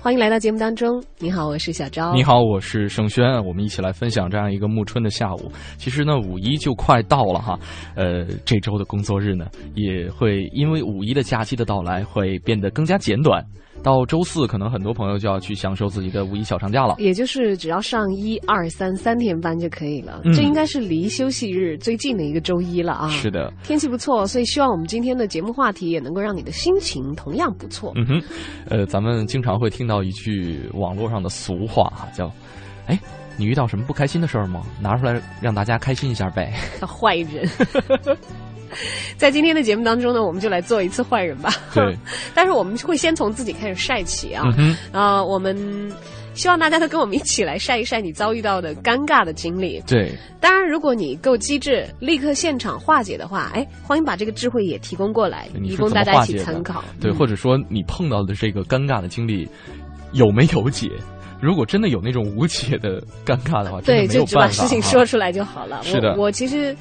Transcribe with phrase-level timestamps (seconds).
[0.00, 2.14] 欢迎来到节目当中，你好，我是小昭。
[2.14, 3.44] 你好，我是盛轩。
[3.44, 5.50] 我们一起来分享这样一个暮春的下午。
[5.76, 7.58] 其实呢，五一就快到了哈，
[7.96, 13.44] 呃，这周的工作日呢，也会因为五一的假期的到来，会变得更加简短。
[13.80, 16.96] 到周四，可能很多朋友就要去享受自己的五一小长假了。
[16.98, 20.20] 也就是只要上一二三三天班就可以了。
[20.24, 23.08] 嗯这应该是离休息日最近的一个周一了啊。
[23.08, 27.92] 是的，天气不错，所以希望我们今天的节目话题也能够让你的心情同样不错。
[27.94, 28.22] 嗯哼，
[28.68, 32.30] 呃，咱们经常会听到一句网络上的俗话哈，叫
[32.86, 32.98] “哎，
[33.38, 34.62] 你遇到什么不开心的事儿吗？
[34.80, 36.52] 拿出来让大家开心一下呗。
[36.86, 37.48] 坏人。
[39.16, 41.50] 在今天的节目当中呢，我们就来做一次坏人吧。
[41.74, 41.96] 对，
[42.34, 44.42] 但是我们会先从自己开始晒起啊。
[44.44, 45.56] 嗯哼，呃，我们
[46.34, 49.82] 希望大家都跟我们一起来晒一晒你遭遇到的尴尬的经历。
[49.86, 56.84] 对，当然，如果你够机智，立刻现场化解的话，哎，欢迎把这个智慧也提供过来，以你是怎么供大家一起参考。
[57.00, 59.48] 对，嗯或者说你碰到的这个尴尬的经历
[60.12, 60.90] 有没有解？
[61.40, 65.80] 如果真的有那种无解的尴尬的话，对，就只把事情说出来就好了。
[65.86, 66.76] 是的我我其实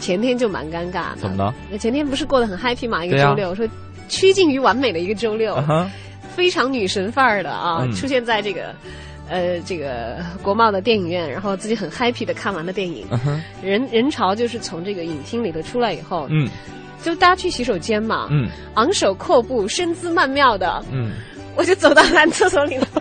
[0.00, 1.18] 前天就蛮尴尬的。
[1.18, 1.54] 怎么了？
[1.70, 3.04] 那前天不是过得很 happy 嘛？
[3.04, 3.66] 一个周六，说
[4.08, 5.56] 趋近于完美的一个周六，
[6.34, 8.74] 非常女神范儿的啊，嗯出现在这个。
[9.28, 13.04] 呃，这个国贸的电影院，然后自己很 happy 的看完了电影，
[13.60, 16.48] 人人潮就是从这个影厅里头出来以后，嗯
[17.02, 21.10] 就大家去洗手间嘛，嗯昂首阔步、身姿曼妙的，嗯，
[21.56, 22.86] 我就走到男厕所里了。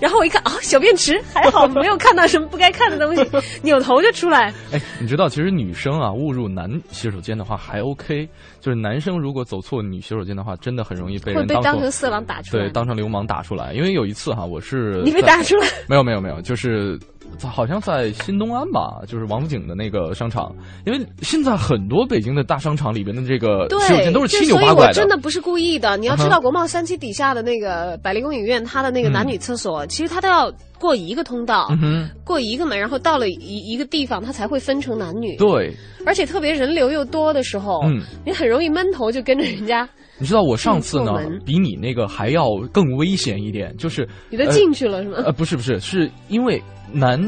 [0.00, 3.24] 然后我一看啊，小便池还好，没有看到什么不该看的东西，
[3.62, 4.52] 扭头就出来。
[4.72, 8.28] 哎，你知道其实女生啊误入男洗手间的话还 OK，
[8.60, 12.64] 就是男生如果走错女洗手间的话，真的很容易被会被人当成色狼打出来。
[12.64, 13.72] 对当成流氓打出来。
[13.72, 16.98] 因为有一次哈，我是你被打出来，没有没有没有，就是
[17.42, 20.54] 好像在新东安吧，就是王府井的那个商场。
[20.84, 25.96] 因为现在很多北京的大商场里边的这个对，洗手间都是七扭就所以八拐我真的不是故意的。
[25.96, 35.36] 你要知嗯道，国贸三期底下的那个百丽宫影院，它的那个男女厕所，其实它都要过一个通道，嗯哼，过一个门，然后到了一一个地方，它才会分成男女。
[35.36, 35.72] 对，
[36.06, 39.86] 而且特别人流又多的时候，嗯你很容易闷头就跟着人家，
[40.18, 41.12] 你知道我上次呢
[41.44, 45.18] 比你那个还要更危险一点，就是你都进去了、是吗？
[45.26, 46.60] 呃，不是不是，是因为
[46.90, 47.20] 男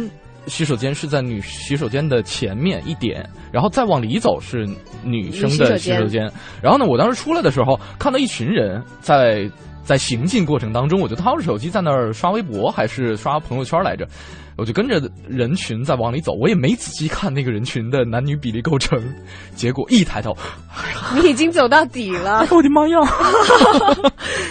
[0.47, 4.67] 洗手间是在女洗手间的前面一点，然后再往里走是
[5.05, 6.33] 女生的洗手间洗手间。
[6.63, 9.49] 然后呢，我当时出来的时候，看到一群人在
[9.85, 14.07] 在行进过程当中，我就掏着手机在那儿刷微博还是刷朋友圈来着。
[14.59, 19.03] 我就跟着人群在往里走，我也没仔细看那个人群的男女比例构成，
[19.57, 20.37] 结果一抬头，
[21.15, 22.99] 你已经走到底了哎，我的妈呀！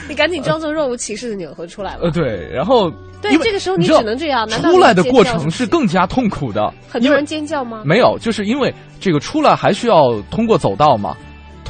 [0.09, 2.05] 你赶紧装作若无其事的扭头出来了。
[2.05, 2.89] 呃，对，然后
[3.21, 7.83] 对这个时候你只能这样难道出来的过程是更加痛苦的，很多人尖叫吗？
[7.85, 11.15] 没有，就是因为这个出来还需要通过走道嘛，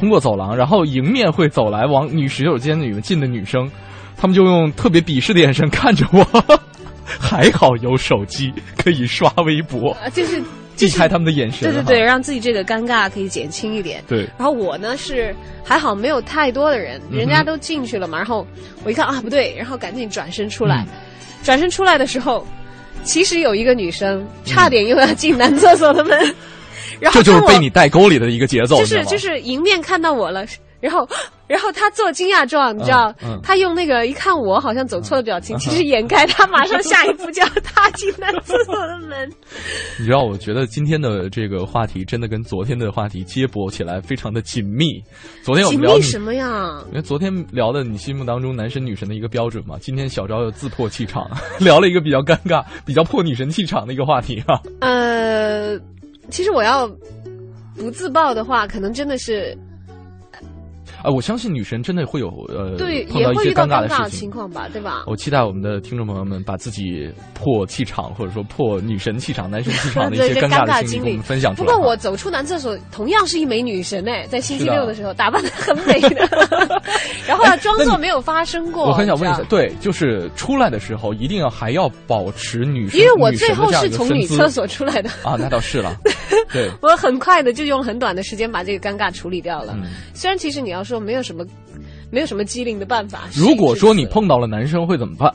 [0.02, 3.70] 通过走廊，然后迎面会走来往女洗手间里面进的女生，
[4.18, 6.26] 他们就用特别鄙视的眼神看着我。
[7.06, 10.42] 还好有手机可以刷微博，啊，就是
[10.76, 11.72] 避开他们的眼神。
[11.72, 14.04] 对对对，，让自己这个尴尬可以减轻一点。
[14.08, 18.18] 对，然后我呢是还好没有太多的人，人家都进去了嘛。
[18.18, 18.48] 然后
[18.84, 20.84] 我一看啊不对，然后赶紧转身出来。
[20.90, 20.96] 嗯
[21.44, 22.46] 转身出来的时候，
[23.04, 26.36] 其实有一个女生差点又要进男厕所的门，
[27.02, 30.46] 然后这就是被你带沟里的一个节奏，就是就是迎面看到我了，
[30.80, 31.08] 然后
[31.48, 39.30] 然后他做惊讶状，你知道，嗯他用那个一看我好像走错的表情， 其实掩盖他马上下一步就要踏进男厕所的门。
[40.00, 44.86] 你知道，我觉得今天的这个话题真的跟昨天的话题接驳起来非常的紧密。
[45.44, 46.82] 昨天我紧们聊你密什么呀？
[46.90, 51.30] 因为昨天聊的你心目当中男神女神的一个标准嘛，今天小昭又自破气场，
[51.60, 54.60] 聊了一个比较尴尬、比较破女神气场的一个话题啊。
[54.80, 55.78] 呃，
[56.30, 56.88] 其实我要
[57.76, 59.58] 不自爆的话，可能真的是
[61.04, 64.20] 啊，我相信女神真的会有呃，对，碰到一些也会遇到尴尬的事情。
[64.22, 65.04] 情况吧，对吧？
[65.08, 71.76] 我期待我们的听众朋友们把自己破气场或者说破女神气场、男神气场的一些 尴尬经历的经历跟我们分享出来啊。
[71.76, 76.10] 不过我走出男厕所，同样是一枚女神哎，在星期六的时候打扮的很美的，
[77.28, 78.86] 然后要装作没有发生过。
[78.86, 85.96] 我很想问一下你知，道对，就是出来的时候一定要还要保持女神，因为我最后是从女厕所出来的，啊，那倒是了，
[86.52, 89.74] 对，我很快的就用很短的时间把这个尴尬处理掉了。
[89.78, 89.90] 嗯。
[90.14, 91.46] 虽然其实你要说没有什么，
[92.12, 93.24] 没有什么机灵的办法。
[93.36, 95.34] 如果说你碰到了男生会怎么办？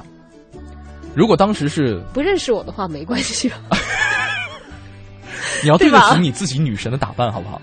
[1.15, 3.57] 如果当时是不认识我的话，没关系吧？
[5.63, 7.61] 你要对得起你自己女神的打扮，好不好？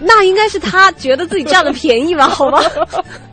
[0.00, 2.26] 那应该是他觉得自己占了便宜吧？
[2.28, 2.62] 好吧？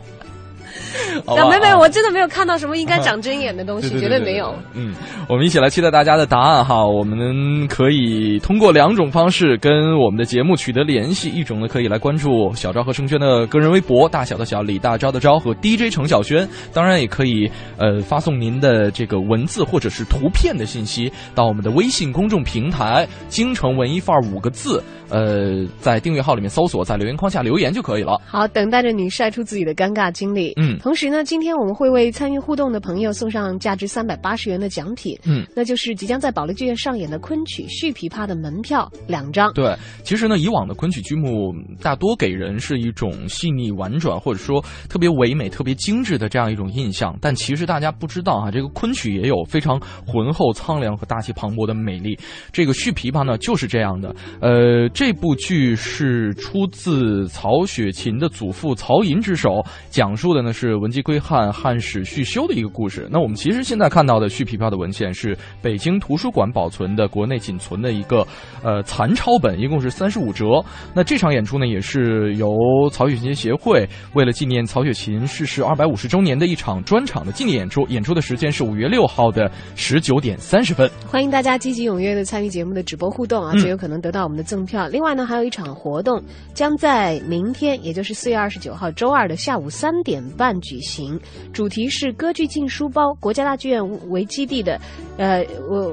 [1.24, 4.54] 好吧那没没，啊我真的没有看到什么应该长针眼的东西，对对绝对没有。。
[4.74, 4.94] 嗯，
[5.28, 6.84] 我们一起来期待大家的答案哈。
[6.86, 16.48] 我们可以通过两种方式跟我们的节目取得联系，一种呢可以来关注小昭和盛轩的个人微博，大小的小李大钊的昭和 DJ 程小轩。
[16.72, 28.20] 当然也可以呃发送您的这个文字或者是图片的信息到我们的微信公众平台“京城文艺范儿”五个字，呃，在订阅号里面搜索，在留言框下留言就可以了。
[28.26, 30.52] 好，等待着你晒出自己的尴尬经历。
[30.56, 39.52] 嗯同时呢，今天我们会为参与互动的朋友送上价值三百八十元的奖品，嗯，那就是即将在保利剧院上演的昆曲《续琵琶》的门票两张。
[39.52, 47.16] 对，其实呢，以往的昆曲剧目大多给人是一种细腻婉转，或者说特别唯美、特别精致的这样一种印象。
[47.20, 52.18] 但其实大家不知道啊，这个昆曲也有非常浑厚、苍凉和大气磅礴的美丽。
[52.52, 54.14] 这个《续琵琶》呢，就是这样的。
[54.40, 63.08] 呃，这部剧是出自曹雪芹的祖父曹寅之手，讲述的呢是文姬归汉、汉史续修的一个故事。
[63.10, 68.26] 那我们其实现在看到的《续皮票》的文献是北京图书馆保存的国内仅存的一个
[68.62, 70.62] 呃残抄本，一共是三十五折。
[70.94, 72.50] 那这场演出呢，也是由
[72.92, 77.86] 曹雪芹协会为了纪念曹雪芹逝世二百五十周年的一场专场的纪念演出。
[77.88, 80.90] 演出的时间是五月六号的十九点三十分。
[81.06, 84.86] 欢迎大家积极踊跃的参与节目的直播互动啊，嗯最有可能得到我们的赠票。
[84.88, 91.18] 另外呢，还有一场活动将在明天，也就是四月二十九号周二的下午三点半举行，
[91.52, 94.80] 主题是歌剧进书包国家大剧院为基地的，
[95.16, 95.44] 呃，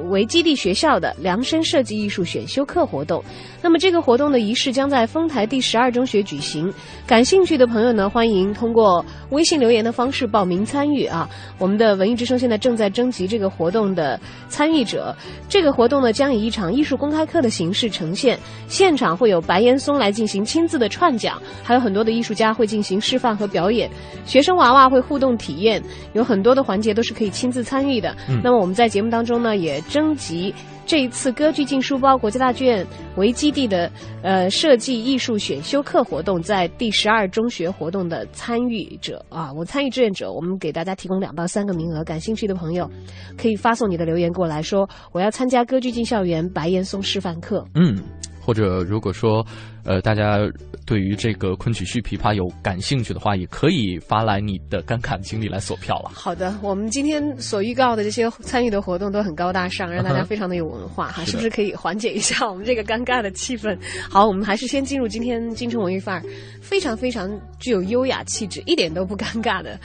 [0.09, 3.23] 为基地学校的量身设计艺术选修课活动。
[3.61, 6.71] 那么这个活动的仪式将在丰台第十二中学举行，
[7.05, 11.27] 感兴趣的朋友呢，欢迎通过微信留言的方式报名参与啊。
[11.57, 15.15] 我们的文艺之声现在正在征集这个活动的参与者。
[15.49, 18.37] 这个活动呢，将以一场艺术公开课的形式呈现，
[18.67, 23.89] 现场会有白岩松来进行亲自的串讲，还有很多的艺术家会进行示范和表演，
[24.25, 25.81] 学生娃娃会互动体验，
[26.13, 28.15] 有很多的环节都是可以亲自参与的。
[28.27, 30.53] 嗯那么我们在节目当中呢，也征集。
[30.85, 32.87] 这一次歌剧进书包国家大剧院
[33.17, 33.91] 为基地的
[34.23, 42.89] 呃设计艺术选修课活动，在第十二中学活动的参与者啊，我参与志愿者，我们给大家提供两到三个名额，感兴趣的朋友
[43.37, 47.65] 可以发送你的留言过来说我要参加歌剧进校园白岩松示范课。
[47.75, 48.01] 嗯，
[48.47, 49.45] 或者如果说，
[49.83, 50.39] 呃，大家
[50.85, 56.11] 对于这个昆曲续琵琶有感兴趣的话，也可以发来你的尴尬经历来索票了。
[56.13, 63.77] 好的，我们今天所预告的这些参与的活动都很高大上，让大家非常的有文化哈，是是不是可以缓解一下我们这个尴尬的气氛？
[64.09, 66.23] 好，我们还是先进入今天京城文艺范儿，
[66.61, 67.29] 非常非常
[67.59, 69.77] 具有优雅气质，一点都不尴尬的。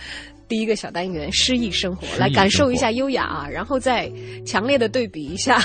[0.46, 4.08] 第一个小单元诗意生活，来感受一下优雅啊，然后再
[4.46, 5.58] 强烈的对比一下，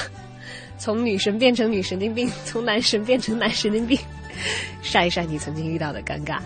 [0.77, 3.97] 从女神变成女神经病，从男神变成男神经病，
[4.81, 6.39] 晒一晒你曾经遇到的尴尬。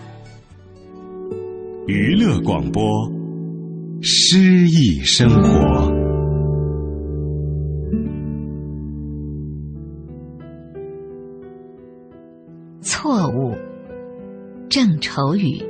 [1.86, 2.82] 娱乐广播，
[4.00, 4.38] 诗
[4.68, 5.92] 意生活。
[12.80, 13.54] 错误，
[14.68, 15.60] 郑愁予。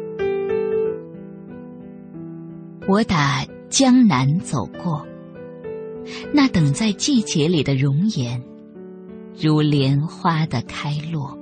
[2.89, 5.07] 我打江南走过，
[6.35, 8.43] 那等在季节里的容颜，
[9.41, 11.39] 如莲花的开落。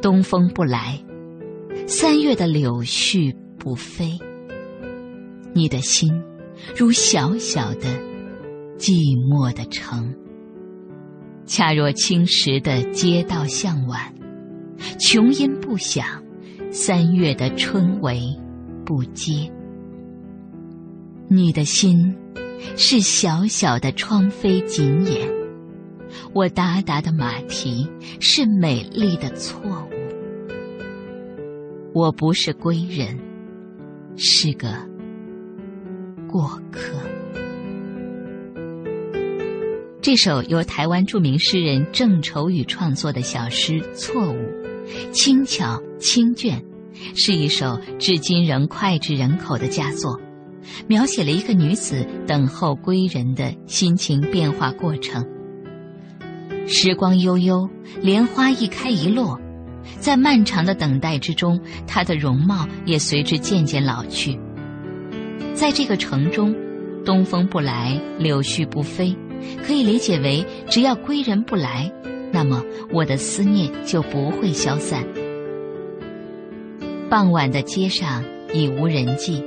[0.00, 0.98] 东风不来，
[1.86, 4.18] 三月的柳絮不飞。
[5.52, 6.12] 你的心，
[6.76, 7.88] 如小小的、
[8.78, 10.14] 寂寞的城。
[11.46, 14.12] 恰若青石的街道向晚，
[14.98, 16.04] 琼音不响，
[16.70, 18.20] 三月的春雷
[18.84, 19.50] 不接。
[21.28, 22.14] 你的心
[22.76, 25.28] 是小小的窗扉紧掩，
[26.32, 27.88] 我达达的马蹄
[28.20, 29.96] 是美丽的错误。
[31.92, 33.18] 我不是归人，
[34.16, 34.68] 是个
[36.28, 36.80] 过客。
[40.02, 44.36] 这首由台湾著名诗人郑愁予创作的小诗《错误》，
[45.10, 46.62] 轻巧清隽，
[47.16, 50.20] 是一首至今仍脍炙人口的佳作，
[50.86, 55.26] 描写了一个女子等候归人的心情变化过程。
[56.66, 57.68] 时光悠悠，
[58.02, 59.40] 莲花一开一落，
[60.00, 64.38] 在漫长的等待之中，她的容貌也随之渐渐老去。
[65.54, 66.54] 在这个城中，
[67.04, 69.16] 东风不来，柳絮不飞。
[69.64, 71.92] 可以理解为，只要归人不来，
[72.32, 75.06] 那么我的思念就不会消散。
[77.08, 79.44] 傍晚的街上已无人迹，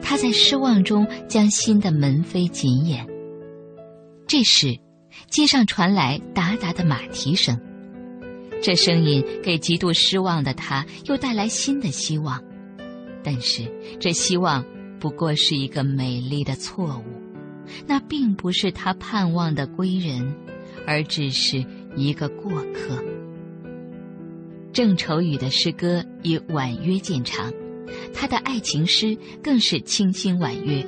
[0.00, 3.06] 他在失望中将新的门扉紧掩。
[4.26, 4.78] 这时，
[5.28, 7.58] 街上传来哒哒的马蹄声，
[8.62, 12.42] 这声音给极度失望的他又带来新的希望。
[13.22, 13.70] 但是，
[14.00, 14.64] 这希望
[14.98, 17.04] 不过是一个美丽的错误，
[17.86, 20.34] 那并不是他盼望的归人，
[20.86, 23.04] 而只是一个过客。
[24.72, 27.52] 郑愁予的诗歌以婉约见长，
[28.14, 30.84] 他的爱情诗更是清新婉约。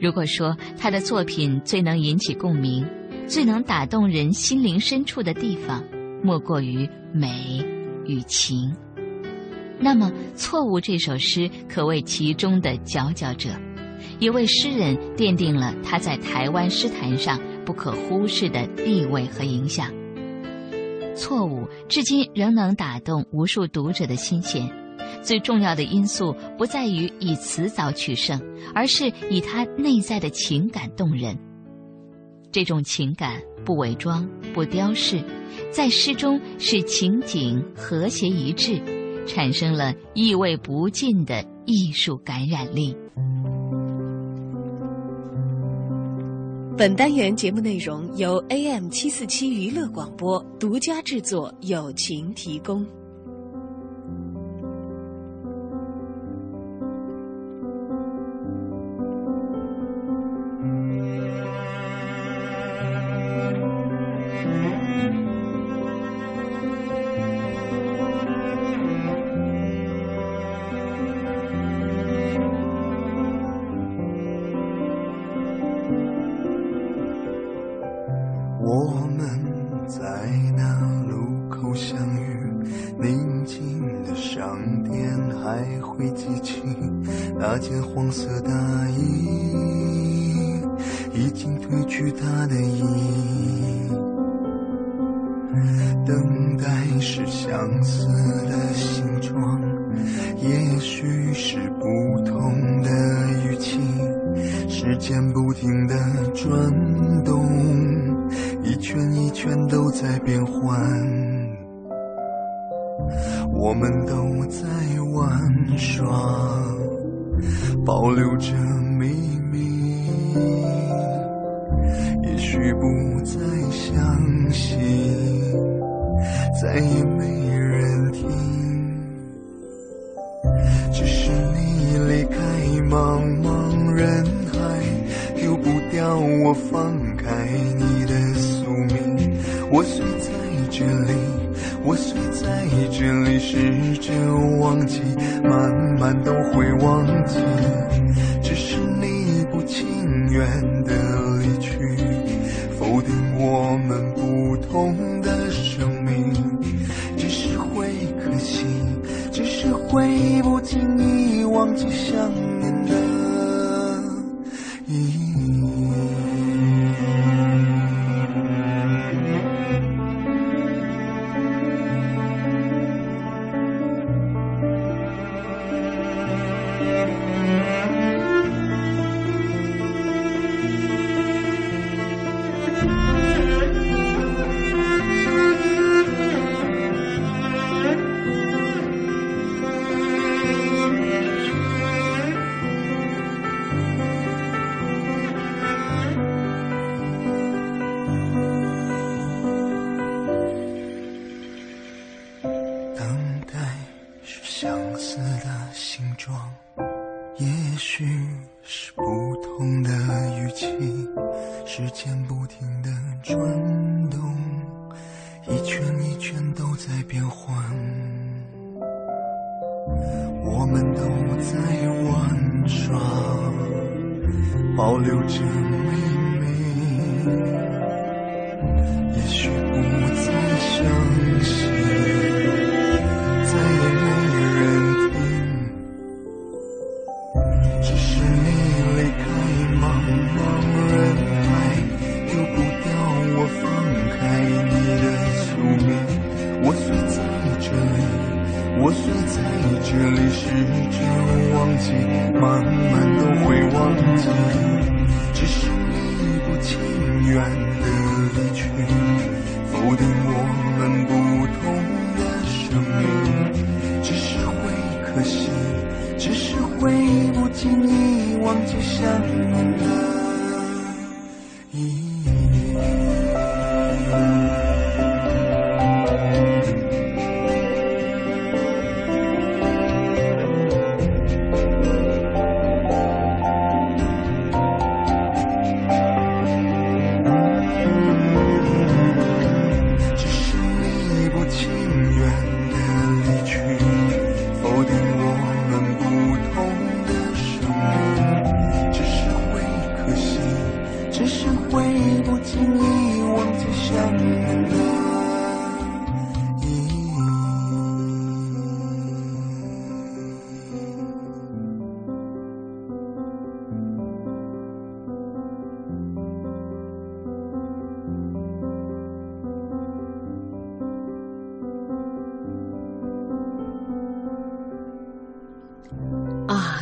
[0.00, 2.86] 如果说他的作品最能引起共鸣，
[3.30, 5.84] 最能打动人心灵深处的地方，
[6.20, 7.64] 莫过于美
[8.04, 8.74] 与情。
[9.78, 13.50] 那么，《错误》这首诗可谓其中的佼佼者，
[14.18, 19.86] 也为诗人奠定了他在台湾诗坛上不可忽视的地位和影响。
[21.14, 24.68] 错误至今仍能打动无数读者的心弦，
[25.22, 28.42] 最重要的因素不在于以词藻取胜，
[28.74, 31.38] 而是以他内在的情感动人。
[32.52, 35.22] 这种情感不伪装、不雕饰，
[35.70, 38.80] 在诗中是情景和谐一致，
[39.26, 42.96] 产生了意味不尽的艺术感染力。
[46.76, 52.84] 本单元节目内容由 AM 七四七娱乐广播独家制作，友情提供。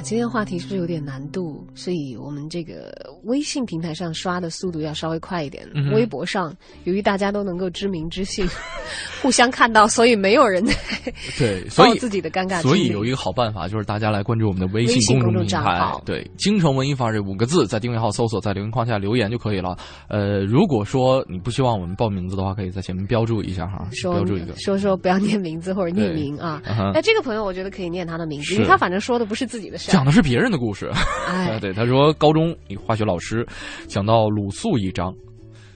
[0.09, 1.63] 今天话题是不是有点难度？
[1.75, 2.91] 所以我们这个
[3.25, 5.69] 微信平台上刷的速度要稍微快一点。
[5.75, 8.49] 嗯微博上，由于大家都能够知名知姓，
[9.23, 10.75] 互相看到，所以没有人在
[11.39, 12.61] 对， 所以自己的尴尬。
[12.61, 19.77] 所以有一个好办法，就是大家来关注我们的微微信公公众众平台，对“京城文艺范儿”这五个字，在订阅号搜索，在留言框下留言就可以了。
[20.09, 24.55] 呃，如果说你不希望我们报名字的话，可以在前面标注一下哈，说标注一个。
[24.57, 26.61] 说说不要念名字或者匿名啊。
[26.95, 30.05] 那这个朋友我觉得可以念他的名字，因为他反正说的不是自己的事儿讲。
[30.05, 30.91] 的是别人的故事，
[31.29, 33.47] 哎呃，对，他说高中一化学老师
[33.87, 35.15] 讲到鲁肃一章，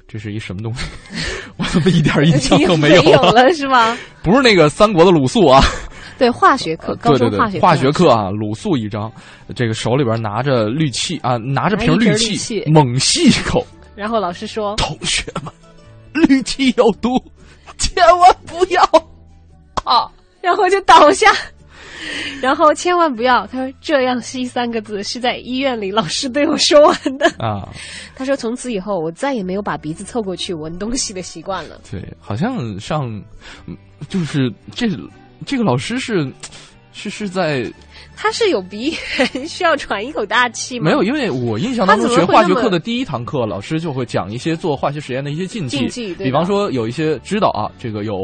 [0.08, 0.86] 这是一什么东西？
[1.62, 3.32] 我怎么一点印象都没有了？
[3.32, 3.96] 了是吗？
[4.22, 5.62] 不是那个三国的鲁肃啊，
[6.18, 9.10] 对，化学课，高对对对，中化学化学课啊，鲁肃一张，
[9.54, 13.64] 这个手里边拿着氯气啊，拿着瓶氯气，猛吸一口。
[13.94, 15.52] 然后老师说，同学们，
[16.28, 17.10] 氯气有毒，
[17.78, 18.82] 千万不要
[19.84, 20.08] 啊！
[20.40, 21.30] 然后就倒下。
[22.40, 27.26] 然后千万不要，他说这样吸三个字是在医院里老师对我说完的。
[27.38, 27.68] 啊，
[28.16, 31.80] 他说从此以后我再也没有把鼻子凑过去闻东西的习惯了。
[31.90, 33.02] 对，好像上，
[33.66, 33.76] 嗯
[34.08, 34.88] 就是这
[35.46, 36.30] 这个老师是
[36.92, 37.70] 是是在
[38.22, 38.94] 他是有鼻
[39.34, 40.84] 炎，需要喘一口大气吗？
[40.84, 48.14] 没有，因为我印象当中学化学课的第一堂课，老师就会讲一些做化学实验的一些禁忌，禁忌比方说有一些知道啊，这个有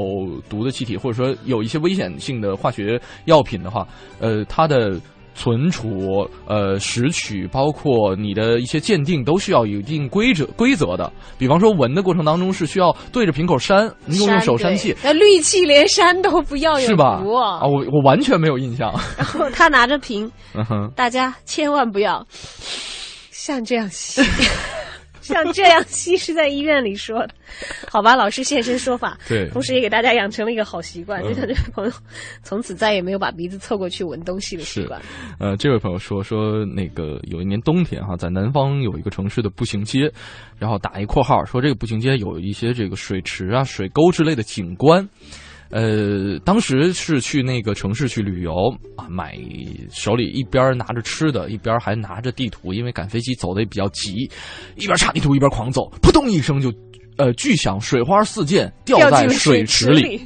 [0.48, 3.84] 毒的气体，或者说有一些危险性的化学药品的话，
[4.20, 5.00] 呃，它的。
[5.38, 11.10] 存储、呃，拾取，包括你的一些鉴定，都需要有一定规则规则的。
[11.38, 17.22] 比方说，闻的过程当中是需要对着瓶口扇，你用用手扇气，那氯气连扇都不要，有是吧？
[17.22, 18.92] 啊啊，我我完全没有印象。
[19.16, 20.28] 然后他拿着瓶，
[20.96, 22.26] 大家千万不要
[23.30, 24.20] 像这样吸，
[25.28, 27.34] 像这样 吸是在医院里说的，
[27.90, 28.16] 好吧？
[28.16, 31.92] 老师现身说法，对同时也给大家养成了一个好习惯，嗯就像这位朋友，
[32.42, 35.00] 从此再也没有把鼻子凑过去闻东西的习惯。
[35.38, 40.10] 呃，这位朋友说说那个有一年冬天哈，在南方有一个城市的步行街，
[40.58, 45.06] 然后打一括号说这个步行街有一些这个水池啊、水沟之类的景观。
[45.70, 48.52] 呃，当时是去那个城市去旅游
[48.96, 49.36] 啊，买
[49.90, 54.30] 手里一边拿着吃的，一边还拿着地图，因为赶飞机走的也比较急，
[54.76, 56.72] 一边查地图一边狂走，扑通一声就，
[57.18, 60.20] 呃，巨响，水花四溅，掉在水池池里。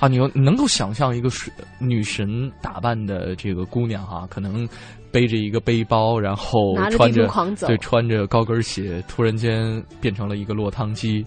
[0.00, 4.68] 啊，你你能够想象一个水女神打扮的这个姑娘哈、可能
[5.12, 11.24] 背着一个背包，然后穿着狂走对，穿着高跟鞋，突然间变成了一个落汤鸡。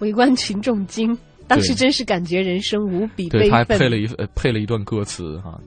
[0.00, 1.16] 围观群众惊，
[1.48, 3.78] 当时真是感觉人生无比对，悲他还愤。
[3.78, 5.58] 配了一呃配了一段歌词哈、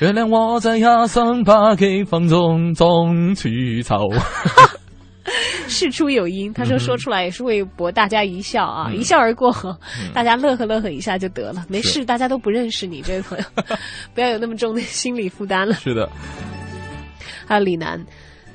[0.00, 3.96] 原谅我在崖上把给放纵纵去走。
[5.66, 8.98] 事出有因，他说说出来也是为博大家一笑啊，嗯。
[8.98, 9.50] 一笑而过，
[9.98, 10.12] 嗯。
[10.12, 13.44] 大家乐呵乐呵一下就得了，没事，大家都不认识你这位朋友，
[14.14, 15.74] 不要有那么重的心理负担了。
[15.76, 16.08] 是的，
[17.46, 17.98] 还有李楠，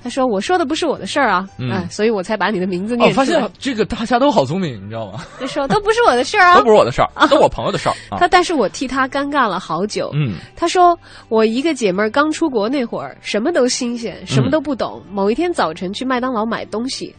[0.04, 3.26] 他说我说的不是我的事儿啊，嗯哎，所以我才把你的名字哦，念出来。
[3.26, 5.26] 发现这个大家都好聪明，你知道吗？
[5.40, 8.28] 他 说都不是我的事儿啊，都不是我的事儿， 都我朋友的事儿啊 他。
[8.28, 10.10] 但是我替他尴尬了好久。
[10.14, 15.02] 嗯他说我一个姐妹儿刚出国那会儿，什么都新鲜，什么都不懂。
[15.12, 17.14] 某一天早晨去麦当劳买东西，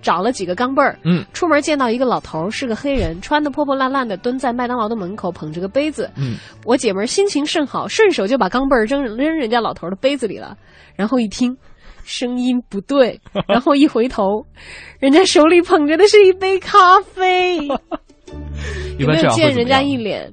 [0.00, 6.10] 找了几个钢镚儿，嗯出门见到一个老头儿，是个黑人，穿的破破烂烂的，蹲在麦当劳的门口，捧着个杯子。
[6.16, 10.56] 嗯，我姐们儿心情甚好，顺手就把钢镚儿扔扔人家老头的杯子里了。
[10.94, 11.56] 然后一听，
[12.08, 14.42] 声音不对， 然后一回头，
[14.98, 17.68] 人家手里捧着的是一杯咖啡。
[18.98, 20.32] 有没有见人家一脸？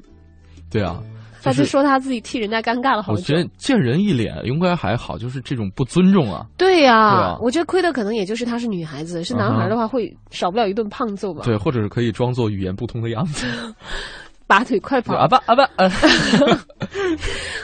[0.72, 1.02] 对啊，
[1.44, 3.34] 他就是说他自己替人家尴尬了好久我觉。
[3.36, 6.46] 得见人一脸应该还好，就是这种不尊重啊。
[6.58, 11.42] 对呀、对啊我觉得亏的可能也就是她是女孩子，是男孩的话会少不了一顿胖揍吧。
[11.44, 13.46] 对，或者是可以装作语言不通的样子。
[14.48, 15.28] 拔腿快跑啊！
[15.28, 15.90] 不啊不，呃，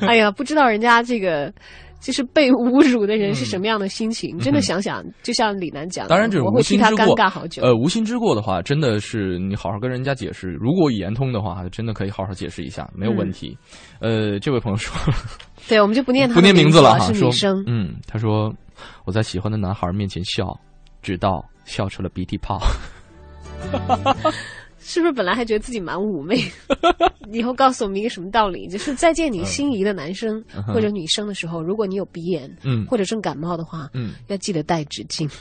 [0.08, 1.54] 哎呀，不知道人家这个
[2.02, 4.38] 就是被侮辱的人是什么样的心情？
[4.40, 7.62] 真的想想，就像李楠讲的，嗯当然，这种无心之过，尬好久。
[7.62, 10.50] 呃，无心之过的话，真的是你好好跟人家解释。
[10.60, 13.56] 如果语言通的话，真的可以好好解释一下，没有问题。
[14.00, 14.94] 呃，这位朋友说，
[15.70, 17.64] 对，我们就不念他不念名字了，字哈，是说女生。
[17.68, 18.52] 嗯，他说
[19.06, 20.60] 我在喜欢的男孩面前笑，
[21.04, 22.60] 直到笑出了鼻涕泡。
[24.94, 26.44] 是不是本来还觉得自己蛮妩媚？
[27.32, 28.68] 以后告诉我们一个什么道理？
[28.68, 35.32] 就是再见你心仪的男生或者女生的时候，如果你有鼻炎，嗯或者正感冒的话，嗯，要记得带纸巾。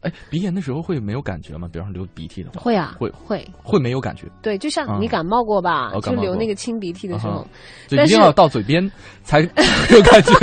[0.00, 1.66] 哎，鼻炎的时候会没有感觉吗？
[1.72, 7.46] 比方说流鼻涕的话，会啊，会会会没有感觉，对，就像啊你感冒过吧，就流那个清鼻涕的时候
[7.88, 8.86] 但是一定要到嘴边
[9.22, 10.34] 才有感觉。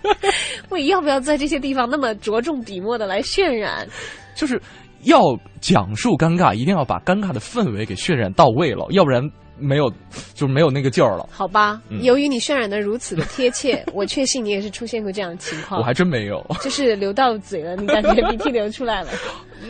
[0.68, 3.88] 我，要不要在这些地方那么着重笔墨的来渲染？
[4.36, 4.60] 就是
[5.02, 5.20] 要
[5.60, 9.22] 讲述尴尬，一定要把尴尬的氛围给渲染到位了，要不然
[9.60, 9.90] 没有，
[10.34, 11.28] 就是没有那个劲儿了。
[11.30, 15.80] 好吧，嗯由于你渲染的如此的贴切， 我确信你也是出现过这样的情况。
[15.80, 19.10] 我还真没有，就是流到嘴了，你感觉鼻涕流出来了。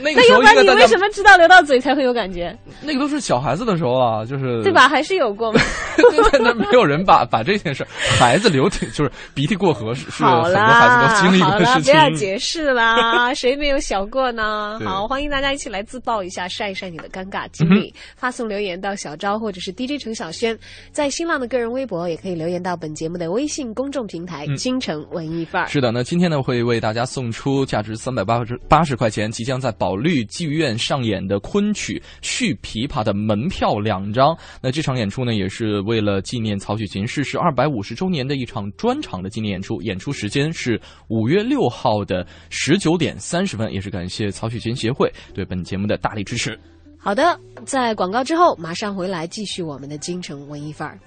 [0.03, 2.57] 那个时那要不然你为什么知道流到嘴才会有感觉？
[2.81, 4.89] 那个都是小孩子的时候啊，就是对吧？？
[4.89, 5.61] 还是有过吗？
[6.39, 7.85] 那没有人把把这件事，
[8.19, 11.93] 孩子流涕就是鼻涕过河是很多孩子，都经历的事情。
[11.93, 14.79] 不要解释啦，谁没有小过呢？
[14.85, 20.59] 好，欢迎大家一起来自曝一下，晒一晒你的尴尬经历，发送留言到小昭或者是 DJ 陈小轩，
[20.93, 25.69] 在新浪的个人微博也可以留言到本节目的微信公众平台“京城文艺范儿”。
[25.73, 34.37] 是的，那今天呢会为大家送出价值三百八十八十块钱，即将在保利剧院上演的昆曲《续琵琶》的门票两张。
[34.61, 39.81] 那这场演出呢，也是为了纪念曹雪芹逝世二百五十周年的一场专场的纪念演出。
[39.81, 46.59] 演出时间是五月六号的十九点三十分，也是感谢曹雪芹协会对本节目的大力支持。
[47.03, 50.99] 好的，在广告之后马上回来继续我们的京城文艺范儿。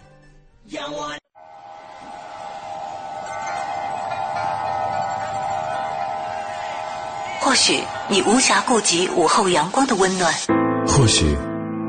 [7.40, 7.80] 或许
[8.10, 10.34] 你无暇顾及午后阳光的温暖，
[10.88, 11.38] 或许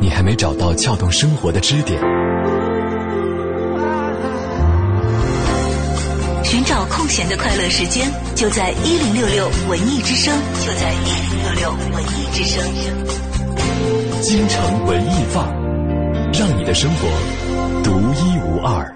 [0.00, 1.98] 你还没找到撬动生活的支点，
[6.44, 13.23] 寻找空闲的快乐时间，就在一零六六文艺之声，就在一零六六文艺之声。
[14.26, 17.06] 京城文艺范儿，让你的生活
[17.82, 18.90] 独一无二。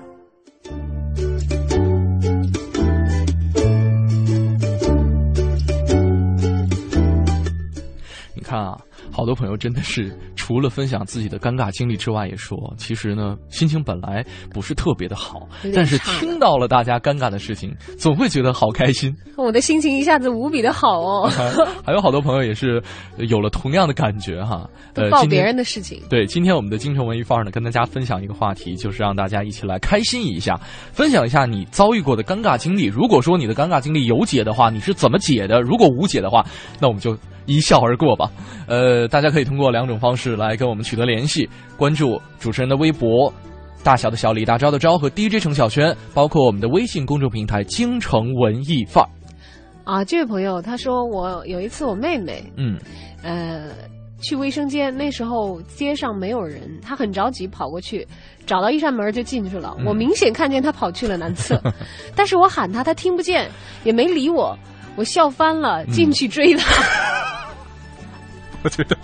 [8.32, 8.80] 你看啊，
[9.18, 19.12] 好多朋友真的是除了分享自己的尴尬经历之外，也说其实呢，心情本来不是特别的好，但是听到了大家尴尬的事情，总会觉得好开心。
[19.36, 21.28] 我的心情一下子无比的好哦，
[21.84, 22.80] 还有好多朋友也是
[23.28, 24.70] 有了同样的感觉哈。
[24.94, 26.00] 呃，报别人的事情。
[26.08, 30.54] 对，今天我们的京城文艺范儿呢，跟大家分享一个话题，就是让大家一起来开心一下，
[30.92, 32.84] 分享一下你遭遇过的尴尬经历。
[32.84, 35.60] 如果说你的尴尬经历有解的话，你是怎么解的？
[35.60, 36.46] 如果无解的话，
[36.78, 38.30] 那我们就一笑而过吧。
[38.68, 43.32] 呃，大家可以通过两种方式来跟我们取得联系，关注主持人的微博。
[43.82, 49.08] 大小的小李大钊的钊和 DJ 程小轩，包括我们的微信公众平台“京城文艺范儿
[49.84, 52.44] 啊，这位朋友他说我有一次我妹妹”。
[52.58, 52.76] 嗯，
[53.22, 53.70] 呃
[54.20, 58.06] 去卫生间，那时候街上没有人，她很着急跑过去，
[58.44, 59.74] 找到一扇门就进去了。
[59.78, 61.62] 嗯我明显看见她跑去了男厕，
[62.16, 63.48] 但是我喊她，她听不见，
[63.84, 64.58] 也没理我，
[64.98, 66.74] 我笑翻了，嗯进去追她。
[68.64, 68.96] 我觉得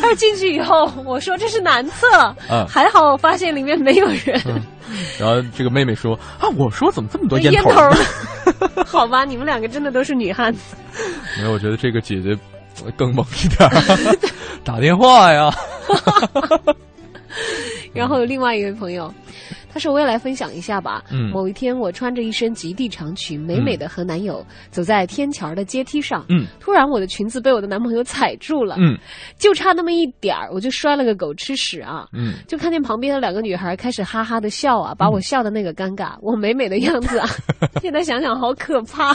[0.00, 2.06] 但是进去以后，我说这是男厕，
[2.50, 4.42] 嗯还好我发现里面没有人，
[5.20, 7.70] 然后这个妹妹说啊，我说怎么这么多烟头。
[8.84, 10.74] 好吧，你们两个真的都是女汉子。
[11.38, 12.36] 没有，我觉得这个姐姐
[12.96, 13.70] 更猛一点，
[14.64, 15.54] 打电话呀。
[17.94, 19.12] 然后有另外一位朋友，
[19.72, 21.02] 他说我也来分享一下吧。
[21.10, 21.30] 嗯。
[21.30, 26.44] 某一天我穿着一身极地长裙，美美的和男友走在天桥的阶梯上，嗯。
[26.60, 28.98] 突然我的裙子被我的男朋友踩住了，嗯。
[29.38, 32.06] 就差那么一点儿，我就摔了个狗吃屎啊！
[32.12, 37.26] 嗯，就看见旁边的两个女孩开始哈哈的笑啊，把我笑的那个尴尬，我美美的样子啊，
[37.80, 39.12] 现在想想好可怕。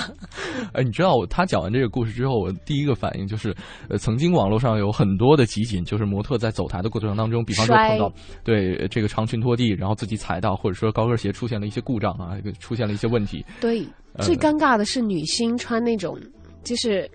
[0.73, 3.55] 哎，你知道我他讲完这个故事之后，我第一个反应就是，
[3.89, 8.11] 呃，曾经网络上有很多的集锦，就是模特在走台的过程当中，比方说碰到
[8.43, 16.17] 对呃这个长裙拖地，然后自己踩到，或者说高跟鞋出现了一些故障啊，出现了一些问题，对，呃最尴尬的是女星穿那种
[16.63, 17.09] 就是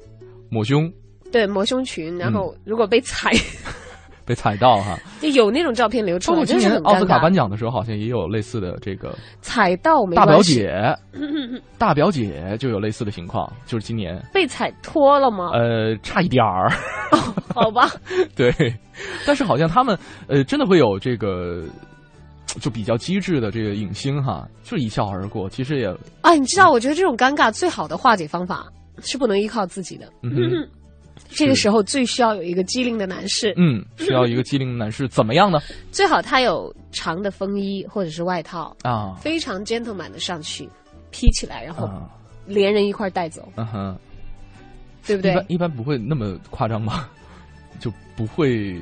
[0.51, 0.91] 抹胸
[1.31, 3.31] 对抹胸裙，然后如果被踩，
[4.27, 4.99] 被踩到哈。
[5.21, 10.95] 就有那种照片流出来，包括今真是奥斯卡颁奖的时候，好像也有类似的这个踩到没大表，姐，
[11.79, 15.51] 大表姐就有类似的情况，就是今年被踩脱了吗？
[15.55, 16.71] 呃差一点儿。
[17.55, 17.91] 好吧，
[18.35, 18.53] 对，
[19.27, 21.63] 但是好像他们呃真的会有这个
[22.61, 25.49] 就比较机智的这个影星哈，就一笑而过。
[25.49, 25.87] 其实也
[26.21, 28.71] 啊，你知道，我觉得这种尴尬最好的化解方法
[29.03, 30.13] 是不能依靠自己的。
[30.23, 30.69] 嗯
[31.29, 35.61] 这个时候最需要有一个机灵的男士，嗯，需要一个机灵的男士，怎么样呢？
[35.91, 40.69] 最好他有长的风衣或者是外套，啊，非常 gentleman 的上去
[41.11, 42.09] 披起来，然后啊，
[42.47, 43.97] 连人一块带走，嗯哼，
[45.07, 45.45] 对不对一般？
[45.53, 47.09] 一般不会那么夸张吧？
[47.81, 48.79] 就不会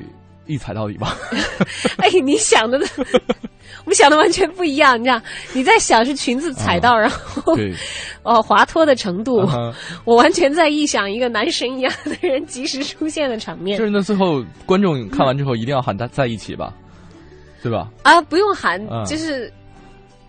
[0.51, 1.17] 一踩到底吧？
[1.97, 4.99] 哎，你想的，我们想的完全不一样。
[4.99, 5.21] 你知道，
[5.53, 7.73] 你在想是裙子踩到，然后对，
[8.23, 9.47] 哦滑脱的程度，
[10.05, 16.73] 我完全在臆想一个男神一样的人及时出现的场面就是那最后观众看完之后一定要喊他在一起吧，
[17.63, 17.89] 对吧？
[18.03, 18.21] 啊！
[18.21, 19.51] 不用喊，嗯就是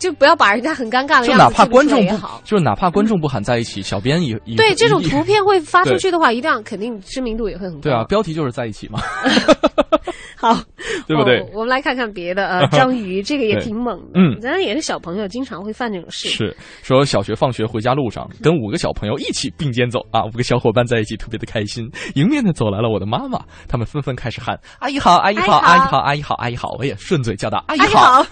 [0.03, 7.81] 就不要把人家很尴尬的就哪样子就哪怕观众不好。，就是哪怕观众不喊在一起，小编也也对这种图片会发出去的话，一定要肯定知名度也会很高。
[7.83, 9.01] 对啊，，标题就是在一起嘛，
[10.37, 10.61] 好，
[11.07, 11.47] 对不对哦？
[11.55, 16.29] 我们来看看别的，啊， 章鱼这个也挺猛的，嗯咱也是小朋友，经常会犯这种事。
[16.29, 21.88] 是说小学放学回家路上，跟五个小朋友一起并肩走啊，五个小伙伴在一起特别的开心。
[22.17, 28.27] 迎面的走来了我的妈妈，他们纷纷开始喊：“阿姨好，阿姨好，阿阿姨好阿姨好，阿姨好！”我也顺嘴叫道：“阿姨阿姨好。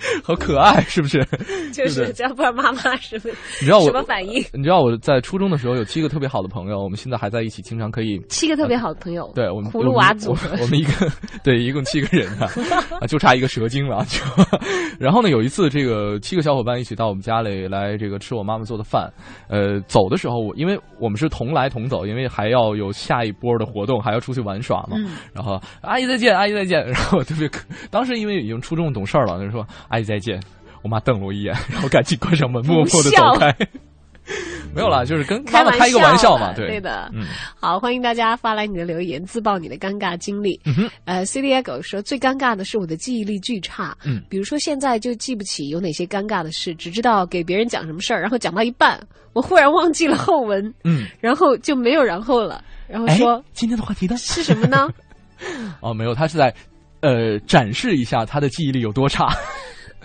[0.22, 1.18] 好，可爱，是不是？
[1.72, 4.42] 就是对不对这样，不然妈妈是不是你知道我什么反应？
[4.52, 8.18] 你知道我在初中的时候有七个特别好的朋友，我们现在还在一起，经常可以。
[8.28, 10.92] 七个特别好的朋友，对我们葫芦娃组我们我 我们一个
[11.42, 12.48] 对，一共七个人啊，
[13.00, 14.04] 啊，就差一个蛇精了。
[14.06, 14.20] 就，
[14.98, 19.12] 然后呢，有一次这个七个小伙伴一起到我们家里来，这个吃我妈妈做的饭。
[19.48, 24.96] 呃，走的时候我因为我们是同来同走，因为还要有下一波的活动，还要出去玩耍嘛。
[24.96, 26.84] 嗯然后阿姨再见，阿姨再见。
[26.86, 30.40] 然后我特别可，当时因为已经初中懂事儿了，就说阿姨再见。
[30.82, 33.54] 我妈瞪了我一眼，然后赶紧关上门，默默的走开。
[34.74, 37.10] 没有啦，就是跟妈妈开一个玩笑嘛，对对的。
[37.14, 37.24] 嗯，
[37.58, 40.60] 好，欢迎大家发来你的留言，自曝你的尴尬经历。
[40.66, 49.00] 嗯哼呃，C D A 狗说最尴尬的是我的记忆力巨差，嗯比如说现在就记不起有哪些尴尬的事，只知道给别人讲什么事儿，然后讲到一半，
[49.32, 54.14] 我忽然忘记了后文，嗯，然后就没有然后了，然后哎说，今天的话题呢？
[54.18, 54.86] 是什么呢？
[55.80, 56.54] 哦，没有，他是在
[57.00, 59.34] 呃展示一下他的记忆力有多差。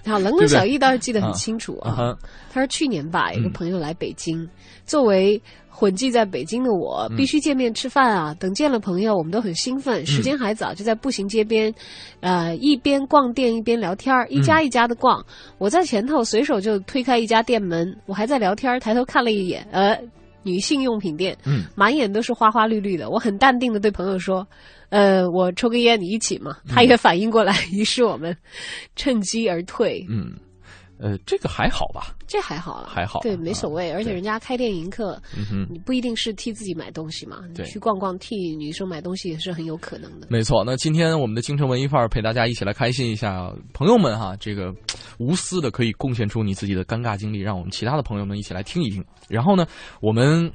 [0.05, 2.17] 好，冷冷小易倒是记得很清楚啊。
[2.51, 4.47] 他说去年吧，有个嗯朋友来北京，
[4.85, 8.35] 作为混迹在北京的我，嗯必须见面吃饭啊。
[8.39, 11.73] 等见了朋友，我们都很兴奋，时间还早，就在步行街边，
[12.19, 15.25] 呃，一边逛店一边聊天儿，一家一家的逛。
[15.57, 19.97] 我在前头随手就推开一家店门，我还在聊天儿，抬头看了一眼，呃。
[20.43, 23.09] 女性用品店，嗯，满眼都是花花绿绿的。
[23.09, 24.47] 我很淡定的对朋友说
[24.89, 28.35] ：“呃，我抽根烟，你一起嘛。”他也反应过来，于是我们
[28.95, 30.05] 趁机而退。
[30.09, 30.33] 嗯，
[31.03, 32.15] 呃，这个还好吧？
[32.25, 33.91] 这还好了，还好对，没所谓。
[33.91, 35.67] 而且人家开店迎客，嗯哼。
[35.69, 40.27] 你不一定是替自己买东西嘛，你对去逛逛替女生买东西也是很有可能的。
[40.29, 44.73] 没错，那今天我们的京城文艺范儿陪大家一起来开心一下，朋友们哈，这个
[45.19, 49.03] 无私的可以贡献出你自己的尴尬经历，让我们其他的朋友们一起来听一听。
[49.27, 49.67] 然后呢，
[49.99, 50.49] 我们。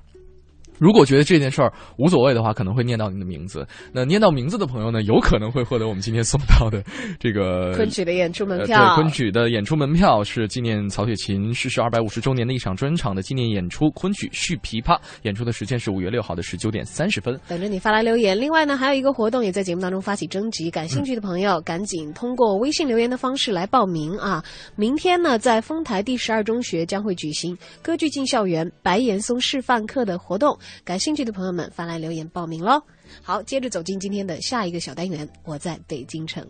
[0.78, 3.66] 如果觉得这件事儿无所谓的话，可能会念到您的名字。
[3.92, 6.82] 那念到名字的朋友呢，有可能会获得我们今天送到的
[7.18, 14.98] 这个昆曲的演出门呃票，对，昆曲的演出门票是纪念曹雪芹逝世二百五十周年的一场专场的纪念演出，昆曲续琵琶。
[15.22, 17.38] 演出的时间是五月六号的十九点三十分。
[17.48, 18.38] 等着你发来留言。
[18.38, 24.44] 另外呢，还有一个活动也在节目当中发起征集，感兴趣的朋友赶紧通过微信留言的方式来报名啊！
[24.76, 32.82] 明天呢，在丰台第十二中学将会举行歌剧进校园白岩松示范课的活动，感兴趣的朋友们发来留言报名喽。
[33.22, 36.46] 好，接着走进今天的下一个小单元，我在北京城。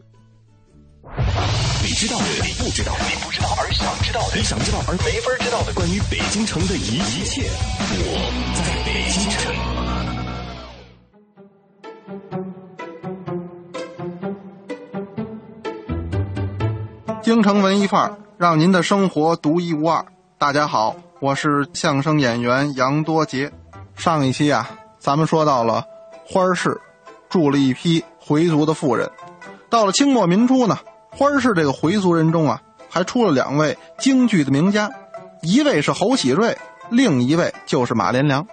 [1.83, 7.49] 你知道的，你不知道的，你不知道而想知道的，你想知道而没法知道的，关于北京城的一一切，
[7.91, 8.19] 我
[8.55, 9.55] 在北京城。
[17.23, 20.05] 京城文艺范儿，让您的生活独一无二。
[20.39, 23.53] 大家好，我是相声演员杨多杰。
[23.99, 25.85] 上一期啊，咱们说到了
[26.25, 26.81] 花市
[27.29, 29.11] 住了一批回族的妇人。
[29.69, 30.79] 到了清末民初呢，
[31.11, 34.89] 花市这个回族人中啊，还出了两位京剧的名家，
[35.43, 36.57] 一位是侯喜瑞，
[36.91, 38.47] 另一位就是马连良。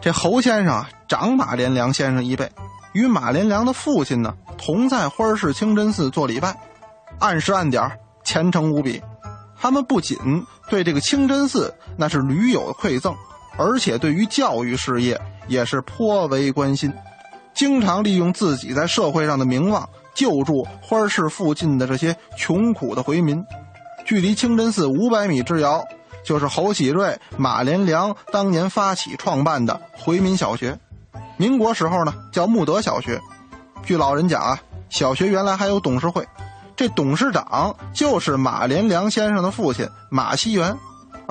[0.00, 2.50] 这侯先生啊，长马连良先生一辈，
[2.94, 6.58] 与马连良的父亲呢，同在花市清真寺做礼拜。
[7.18, 9.02] 按时按点儿，虔诚无比。
[9.60, 10.18] 他们不仅
[10.70, 13.14] 对这个清真寺那是屡有馈赠，
[13.56, 16.92] 而且对于教育事业也是颇为关心，
[17.54, 23.44] 经常利用自己在社会上的名望救助花市附近的这些穷苦的回民。
[24.04, 25.84] 距离清真寺五百米之遥，
[26.24, 30.78] 就是侯喜瑞、马连良当年发起创办的回民小学。
[31.36, 33.20] 民国时候呢，叫穆德小学。
[33.84, 36.26] 据老人讲啊，小学原来还有董事会。
[36.74, 40.76] 这董事长就是马连良先生的父亲马锡元，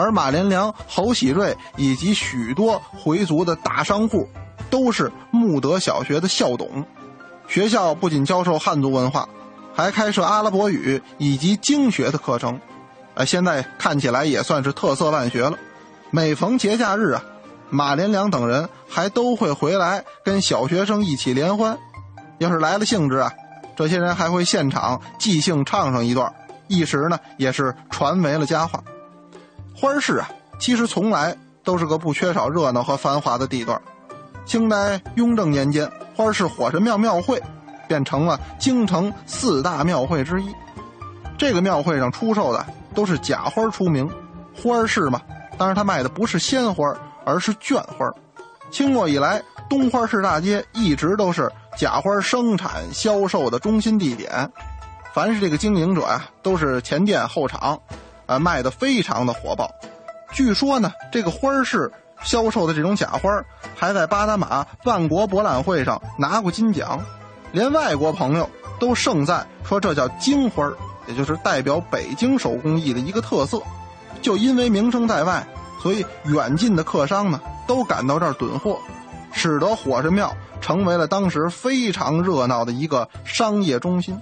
[0.02, 4.28] 而马连良、侯喜瑞以及许多回族的大商户，
[4.70, 6.84] 都是穆德小学的校董。
[7.48, 9.30] 学校不仅教授汉族文化，
[9.76, 12.60] 还开设阿拉伯语以及经学的课程。
[13.14, 15.58] 呃，现在看起来也算是特色办学了。
[16.10, 17.24] 每逢节假日啊，
[17.70, 21.78] 马连良等人还都会回来跟小学生一起联欢。
[22.40, 23.32] 要是来了兴致啊，
[23.76, 26.34] 这些人还会现场即兴唱上一段，
[26.68, 28.82] 一时呢也是传为了佳话。
[29.82, 33.82] 花市啊，其实从来都是个不缺少热闹和繁华的地段。
[34.46, 37.42] 清代雍正年间，花市火神庙庙会
[37.88, 40.54] 变成了京城四大庙会之一。
[41.36, 42.64] 这个庙会上出售的
[42.94, 44.08] 都是假花出名，
[44.56, 45.20] 花市嘛，
[45.58, 48.08] 当然它卖的不是鲜花，而是绢花。
[48.70, 54.48] 清末以来，东花市大街一直都是假花生产销售的中心地点。
[55.12, 57.80] 凡是这个经营者啊，都是前店后厂，
[58.32, 59.70] 啊，卖的非常的火爆。
[60.32, 61.92] 据说呢，这个花市
[62.24, 63.44] 销售的这种假花，
[63.76, 66.98] 还在巴拿马万国博览会上拿过金奖，
[67.52, 70.72] 连外国朋友都盛赞说这叫京花，
[71.08, 73.62] 也就是代表北京手工艺的一个特色。
[74.22, 75.46] 就因为名声在外，
[75.82, 78.80] 所以远近的客商呢都赶到这儿囤货，
[79.34, 84.18] 使得火神庙成为了当时非常热闹的一个商业中心。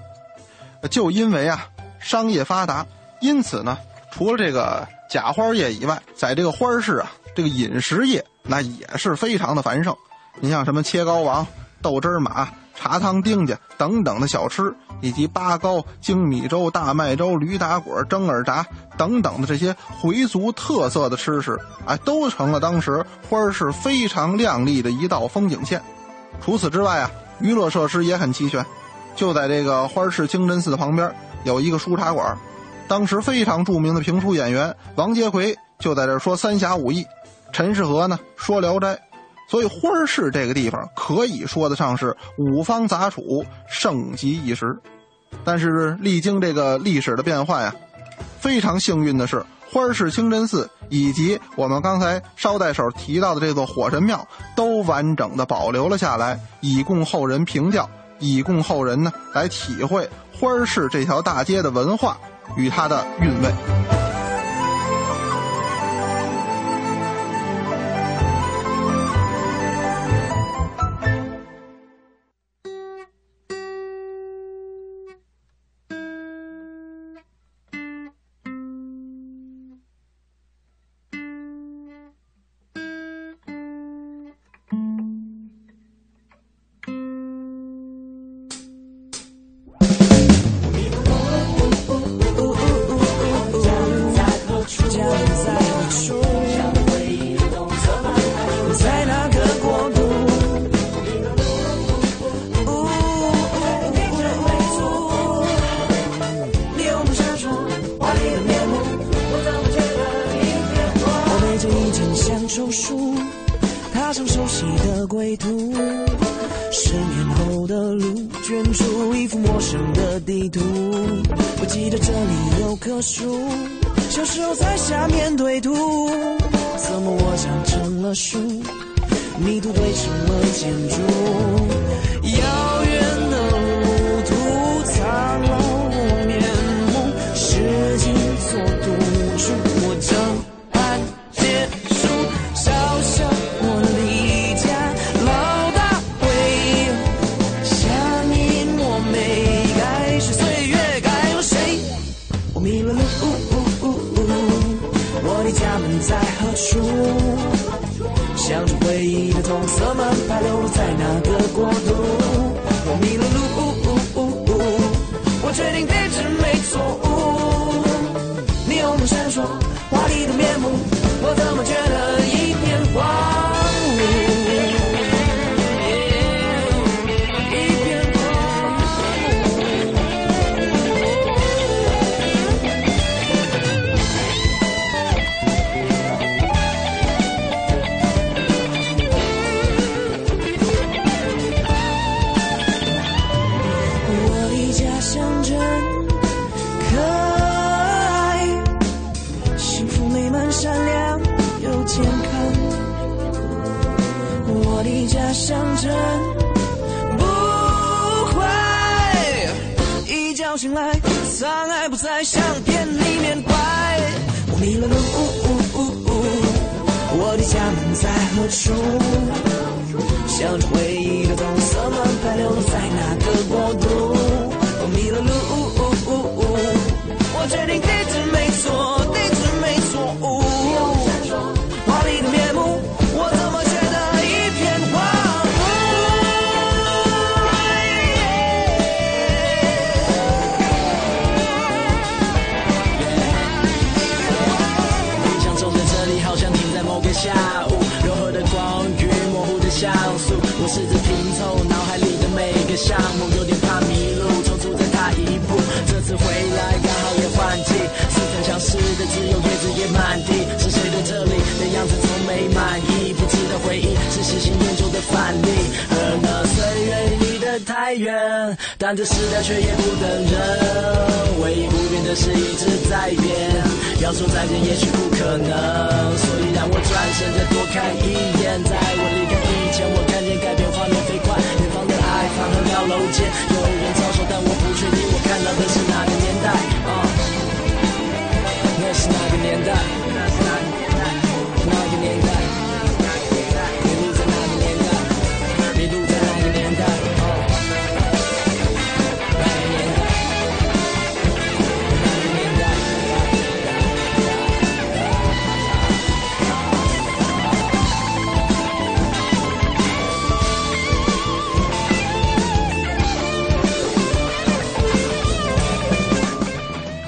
[0.89, 1.67] 就因为啊
[1.99, 2.87] 商业发达，
[3.19, 3.77] 因此呢，
[4.11, 9.95] 除了这个假花业以外，在这个花市啊，这个饮食业那也是非常的繁盛。
[10.39, 11.45] 你像什么切糕王、
[11.81, 18.65] 豆汁儿马、茶汤丁家等等的小吃，以及八糕、精米粥、大麦粥、驴打滚、蒸耳炸
[18.97, 25.81] 等等的这些回族特色的吃食，哎，都成了当时花市非常亮丽的一道风景线。
[26.41, 28.65] 除此之外啊，娱乐设施也很齐全。
[29.15, 32.37] 就在这个花市清真寺旁边有一个书茶馆，
[32.89, 37.05] 当时非常著名的评书演员王杰奎就在这说三侠五义，
[37.53, 38.99] 陈世和呢说聊斋，
[39.47, 44.75] 所以花市这个地方可以说得上是五方杂处，盛极一时。
[45.45, 47.73] 但是历经这个历史的变换呀，
[48.39, 57.87] 非常幸运的是，花市清真寺以及我们刚才捎带手提到的这座火神庙都完整的保留了下来，以供后人凭吊。
[58.21, 62.17] 以供后人呢来体会花市这条大街的文化
[62.55, 63.98] 与它的韵味。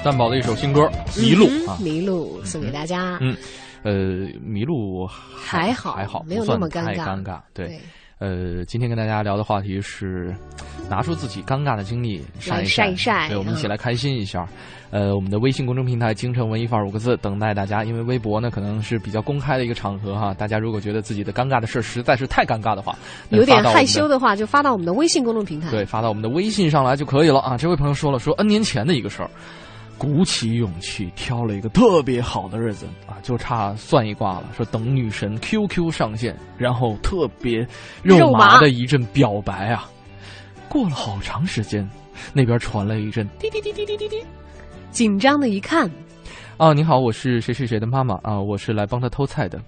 [0.04, 0.82] 蛋宝的一首新歌
[1.22, 3.20] 《迷路》啊，迷路送给大家。
[3.22, 3.38] 嗯，
[3.84, 7.40] 呃，迷路还好还好，没有那么尴尬太尴尬。
[7.54, 7.80] 对，对
[8.18, 10.36] 呃，今天跟大家聊的话题是
[10.90, 14.48] 拿出自己尴尬的经历晒来一晒一晒对，我们一起嗯来开心一下。
[14.90, 22.98] 呃，我们的微信公众平台“京城文艺范儿”五个字等待大家，因为微博呢可能是比较公开的一个场合哈，大家如果觉得自己的尴尬的事儿实在是太尴尬的话，
[23.30, 25.70] 那有点害羞的话，就发到我们的微信公众平台。
[25.70, 27.56] 对，发到我们的微信上来就可以了啊。
[27.56, 29.30] 这位朋友说了，说 N 年前的一个事儿，
[30.02, 37.60] 鼓起勇气挑了一个特别好的日子啊，就差算一卦了，说等女神 QQ 上线，然后特别
[38.02, 39.88] 肉麻的一阵表白啊。
[40.68, 41.88] 过了好长时间，
[42.34, 44.26] 那边传来一阵滴滴滴滴滴滴滴。
[44.90, 45.88] 紧张的一看，
[46.58, 49.62] 啊，你好，我是谁谁谁的妈妈啊，我是来帮他偷菜的。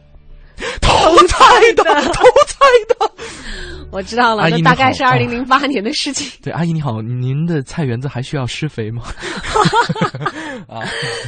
[0.81, 1.45] 偷菜
[1.75, 1.83] 的，
[2.13, 3.11] 偷菜的。
[3.91, 6.27] 我知道了，那大概是二零零八年的事情。
[6.41, 9.03] 对，阿姨你好，您的菜园子还需要施肥吗？
[10.67, 10.81] 啊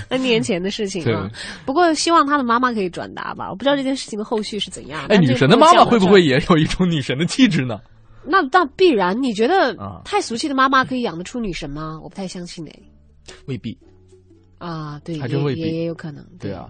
[0.09, 1.29] ，N 年前的事情对啊。
[1.63, 5.05] 不过希望他的妈妈可以转达吧，我不知道这件事情的后续是怎样。
[5.09, 6.07] 哎，女神的妈妈会不？
[6.07, 7.79] 会也有一种女神的气质呢？
[8.27, 9.21] 那那必然？
[9.21, 11.99] 你觉得啊太俗气的妈妈可以养得出女神吗？
[12.01, 12.73] 我不太相信哎。
[13.45, 13.77] 未必。
[14.57, 16.25] 啊，对，还真未必也也也有可能。
[16.39, 16.65] 对啊，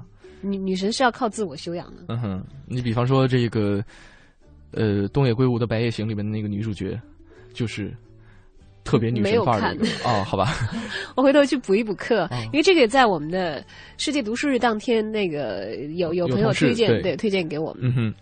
[0.46, 2.04] 女女神是要靠自我修养的。
[2.08, 3.84] 嗯哼，你比方说这个，
[4.72, 7.00] 呃，东野圭吾的《白夜行》里面的那个女主角，
[7.54, 7.92] 就是
[8.84, 10.54] 特别女神范儿的一个看哦，好吧，
[11.16, 13.66] 我回头去补一补课，哦因为这个也在我们的
[13.98, 17.90] 世界读书日当天，那个有有朋友推荐，对对推荐给我们。
[17.90, 18.14] 嗯哼，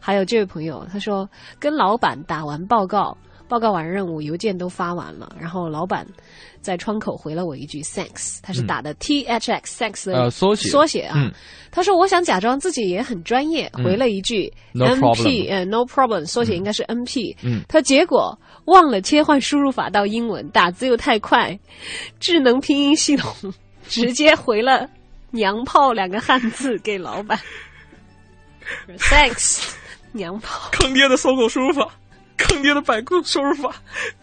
[0.00, 3.16] 还有这位朋友，他说跟老板打完报告，
[3.50, 6.06] 报告完任务，邮件都发完了，然后老板
[6.60, 11.14] 在窗口回了我一句 thanks，他是打的 T H X thanks 的呃缩写缩写啊。
[11.16, 11.32] 嗯
[11.72, 17.36] 他说我想假装自己也很专业，嗯回了一句 N P，problem 呃 No problem，缩写应该是 N P。
[17.42, 21.58] 嗯他结果忘了切换输入法到英文，打字又太快，
[22.20, 23.32] 智能拼音系统
[23.88, 24.88] 直接回了
[25.30, 27.38] “娘炮”两个汉字给老板。
[28.98, 29.72] Thanks，
[30.12, 30.70] 娘炮。
[30.72, 31.88] 坑爹的搜狗输入法，
[32.40, 33.72] 坑爹的百度输入法，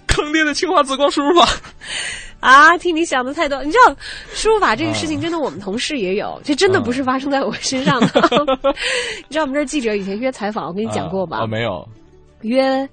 [0.08, 1.48] 坑爹的清华紫光输入法。
[2.40, 3.64] 啊，听你想的太多。
[3.64, 3.96] 你知道，
[4.32, 8.08] 输入法这个事情，真的我们同事也有，这真的不是发生在我身上的。
[9.28, 11.42] 你知道，我们这儿记者以前约采访，我跟你讲过吧？
[11.42, 11.88] 我，没有，
[12.42, 12.88] 约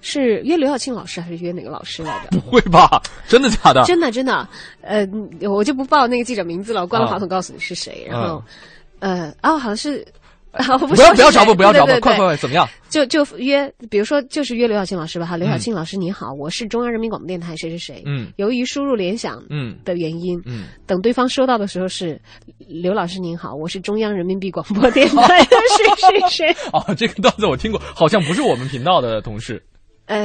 [0.00, 2.38] 是约刘晓庆老师还是约哪个老师来着？
[2.38, 3.02] 不会吧？
[3.26, 3.82] 真的假的？
[3.84, 4.48] 真的真的，
[4.80, 5.04] 呃，
[5.50, 8.06] 我就不报那个记者名字了，我关了话筒告诉你是谁。
[8.08, 8.40] 然后，
[9.00, 10.06] 呃，哦，好像是。
[10.54, 12.68] 啊， 我不不要不要找我我，不要找我，快快快，怎么样？
[12.88, 18.28] 就就约，比如说就是约刘晓庆老师吧，哈，刘晓嗯庆老师你好，我是中央人民广播电台谁谁谁，嗯。
[18.36, 19.76] 由于输入联想嗯。
[19.84, 22.20] 的原因，嗯，等对方收到的时候是
[22.58, 29.60] 刘老师您好，我是中央人民币广播电台的谁谁谁， 哦，这个段子我听过，好像不是我们频道的同事。
[30.06, 30.18] 哎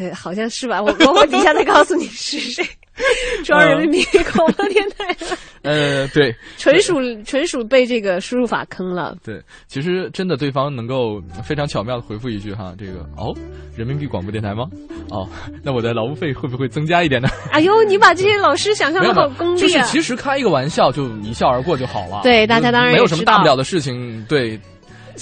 [0.00, 2.64] 哎，好像是吧，我我我底下再告诉你是谁。
[3.44, 5.16] 中央人民币广播电台。
[5.62, 6.94] 呃，对，纯属
[7.24, 9.14] 纯属被这个输入法坑了。
[9.22, 13.36] 对，其实真的对方能够非常巧妙的回复一句哈，这个哦，
[13.76, 14.64] 人民币广播电台吗？
[15.10, 15.28] 哦，
[15.62, 17.28] 那我的劳务费会不会增加一点呢？
[17.52, 19.60] 哎呦，你把这些老师想象的好功利啊！
[19.60, 22.20] 就是其实开一个玩笑就一笑而过就好了。
[22.22, 24.24] 对，大家当然没有什么大不了的事情。
[24.26, 24.58] 对，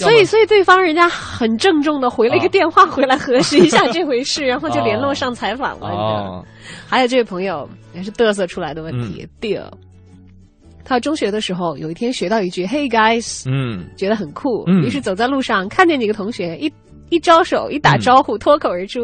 [0.03, 5.87] 所以所以对方人家很郑重的回了一个电话回来核实一下这回事， 然后就联络上采访了。
[5.87, 6.45] 哦，
[6.87, 9.69] 还有这位朋友也是嘚瑟出来的问题，dear。
[10.85, 16.71] 他中学的时候，有一天学到一句 “Hey guys”，嗯，觉得很酷，于是走在路上，看见几个同学一
[17.09, 19.01] 一招手，一打招呼，脱口而出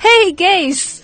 [0.00, 0.97] “Hey guys”，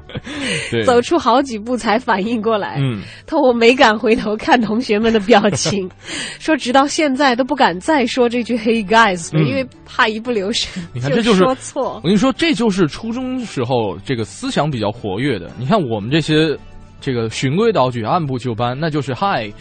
[0.84, 5.90] 走出好几步才反应过来，嗯，他我没敢回头看同学们的表情，
[6.40, 11.94] 说直到现在都不敢再说这句 “Hey guys”，因为怕一不留神，你看这就是说错。
[11.96, 15.50] 我跟你说，这就是初中时候这个思想比较活跃的。
[15.58, 16.56] 你看我们这些。
[17.00, 19.52] 这个循规蹈矩、按部就班，那就是 Hi，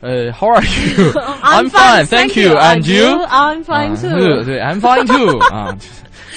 [0.00, 2.54] 呃，How are you？I'm fine, thank you.
[2.54, 3.18] And you?
[3.26, 4.44] I'm fine too.
[4.44, 5.40] 对，I'm fine too.
[5.40, 5.76] 啊，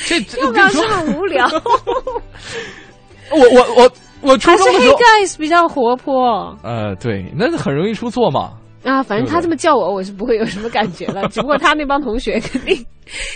[0.07, 1.47] 这又不要说很无聊？
[3.32, 6.57] 我我我我初中的时候，Guys 比较活泼。
[6.63, 8.53] 呃，对，那很容易出错嘛。
[8.84, 11.28] 啊，反正他这么叫我，我是不会有什么感觉了。
[11.28, 12.86] 只不过他那帮同学肯定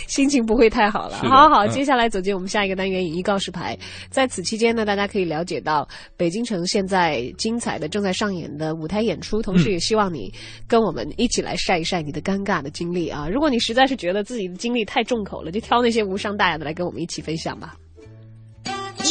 [0.08, 1.18] 心情不会太好了。
[1.18, 3.78] 好好，接下来走进我们下一个单元——影艺告示牌。
[4.10, 5.86] 在此期间呢，大家可以了解到
[6.16, 10.32] 北京城现在精彩的正在上演的舞台演出，同时也希望你
[10.70, 13.28] 跟我们一起来晒一晒你的尴尬的经历啊！
[13.30, 17.74] 如果你实在是觉得自己的经历太重口了，就挑那些无伤大雅的来跟我们一起分享吧。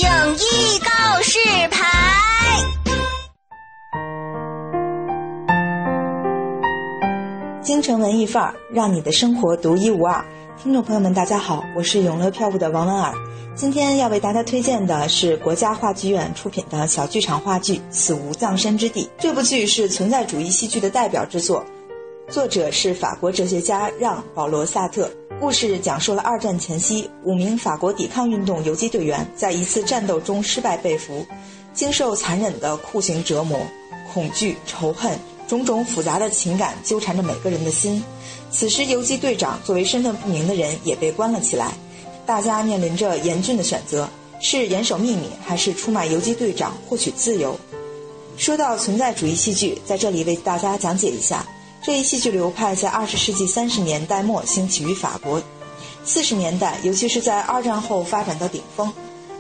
[0.01, 1.39] 影艺告示
[1.71, 1.87] 牌。
[7.61, 10.25] 京城文艺范儿，让你的生活独一无二。
[10.63, 13.13] 听众朋友们，大家好，我是永乐票务的王文尔。
[13.55, 19.05] 今天要为大家推荐的是国家话剧院出品的小剧场话剧《死无葬身之地》。
[19.19, 21.63] 这部剧是存在主义戏剧的代表之作，
[22.31, 25.11] 作者是法国哲学家让·保罗·萨特。
[25.41, 31.27] 故事讲述了二战前夕，五名法国抵抗运动游击队员在一次战斗中失败被俘，
[31.75, 33.59] 经受残忍的酷刑折磨，
[34.13, 35.19] 恐惧、仇恨。
[35.49, 38.01] 种种复杂的情感纠缠着每个人的心。
[38.53, 41.75] 此时，游击队长作为身份不明的人也被关了起来。
[42.25, 44.09] 大家面临着严峻的选择：
[44.41, 47.59] 是严守秘密，还是出卖游击队长获取自由？
[48.37, 51.45] 说到存在主义戏剧，在这里为大家讲解一下。
[51.83, 55.43] 这一戏剧流派在二十世纪三十年代末兴起于法国，
[56.05, 58.93] 四十年代，尤其是在二战后发展到顶峰。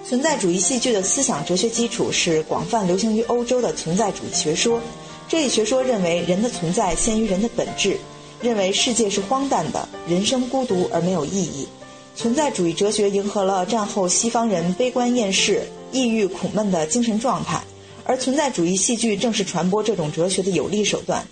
[0.06, 4.80] 存在主义戏剧的思想哲学基础是广泛流行于欧洲的存在主义学说。
[5.28, 7.98] 这一学说认为，人的存在先于人的本质，
[8.40, 11.68] 认为世界是荒诞的，人生孤独而没有意义。
[12.16, 17.60] 存在主义哲学迎合了战后西方人悲观厌世、抑郁苦闷的精神状态，
[18.04, 21.22] 而存在主义戏剧正是传播这种哲学的有力手段。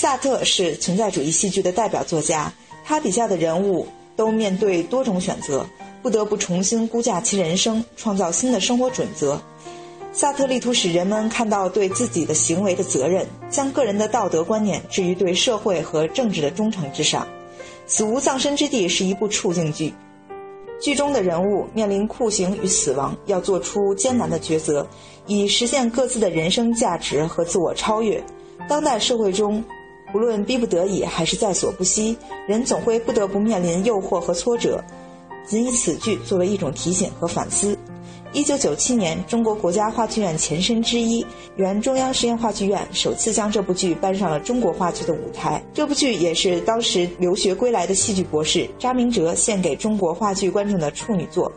[0.00, 2.52] 萨特是存在主义戏剧的代表作家，
[2.84, 3.84] 他笔下的人物
[4.14, 5.66] 都面对多种选择，
[6.00, 9.42] 不得不重新估价其人生，创造新的生活准则。
[10.12, 17.24] 萨特力图使人们看到对自己的行为的责任，将个人的道德观念置于对社会和政治的忠诚之上。
[17.88, 19.92] 《死无葬身之地》是一部处境剧，
[20.80, 24.88] 剧中的人物面临酷刑与死亡，要做出艰难的抉择，
[25.26, 28.22] 以实现各自的人生价值和自我超越。
[28.68, 29.64] 当代社会中，
[30.14, 34.82] 无论逼不得已还是在所不惜，人总会不得不面临诱惑和挫折。
[35.46, 37.76] 仅以此剧作为一种提醒和反思。
[38.34, 41.24] 一九九七年，中国国家话剧院前身之一
[41.56, 45.62] 原中央实验话剧院首次将这部剧搬上了中国话剧的舞台。
[45.72, 51.50] 这部剧也是当时留学归来的戏剧博士查明哲献给中国话剧观众的处女作。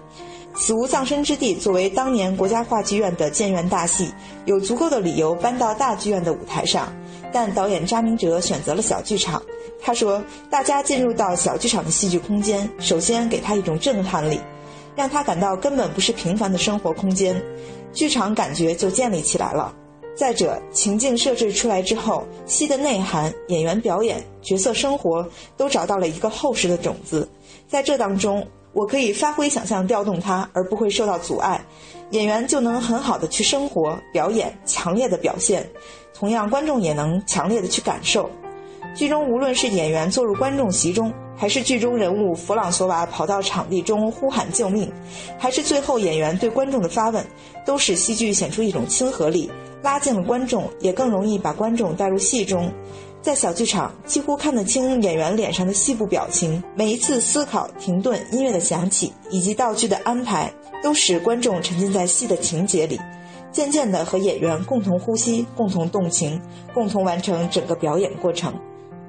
[0.59, 4.09] 《死无葬身之地》作为当年国家话剧院的建院大戏，
[4.45, 6.91] 有足够的理由搬到大剧院的舞台上。
[7.34, 9.41] 但导演查明哲选择了小剧场。
[9.82, 14.39] 他说：“大家进入到小剧场的戏剧空间，首先给他一种震撼力。”
[14.93, 17.41] 让他感到根本不是平凡的生活空间，
[17.93, 19.73] 剧场感觉就建立起来了。
[20.13, 27.27] 再者，情境设置出来之后，戏的内涵、演员表演、角色生活都找到了一个厚实的种子。
[27.69, 31.63] 在这当中，我可以发挥想象，调动它，而不会受到阻碍，
[32.12, 35.68] 演员就能很好的去生活、表演、强烈的表现。
[36.14, 38.30] 同样，观众也能强烈的去感受。
[38.95, 41.12] 剧中无论是演员坐入观众席中。
[41.34, 44.91] 还是剧中人物弗朗索瓦跑到场地中呼喊救命，
[45.39, 47.26] 还是最后演员对观众的发问，
[47.66, 49.49] 都使戏剧显出一种亲和力，
[49.82, 52.72] 拉近了观众，也更容易把观众带入戏中。
[53.24, 60.53] 在小剧场，几乎看得清演员脸上的细部表情，每一次思考、停顿、音乐的响起，以及道具的安排，
[60.84, 62.99] 都使观众沉浸在戏的情节里。
[63.51, 66.41] 渐渐的和演员共同呼吸、共同动情、
[66.73, 68.53] 共同完成整个表演过程。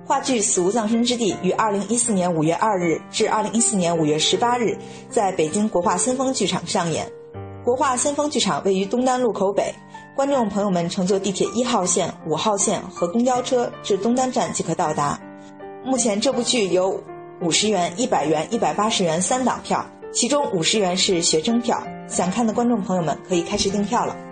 [0.05, 4.77] 话剧《死无葬身之地》于二零一四年五月二日至二零一四年五月十八日
[5.09, 7.07] 在北京国画先锋剧场上演。
[7.65, 9.73] 国画先锋剧场位于东单路口北，
[10.17, 15.21] 观众朋友们乘坐地铁一号线、五号线和公交车至东单站即可到达。
[15.85, 17.01] 目前这部剧有
[17.41, 21.83] 五十元、一百元、一百八十元三档票，其中五十元是学生票。
[22.07, 24.32] 想看的观众朋友们可以开始订票了。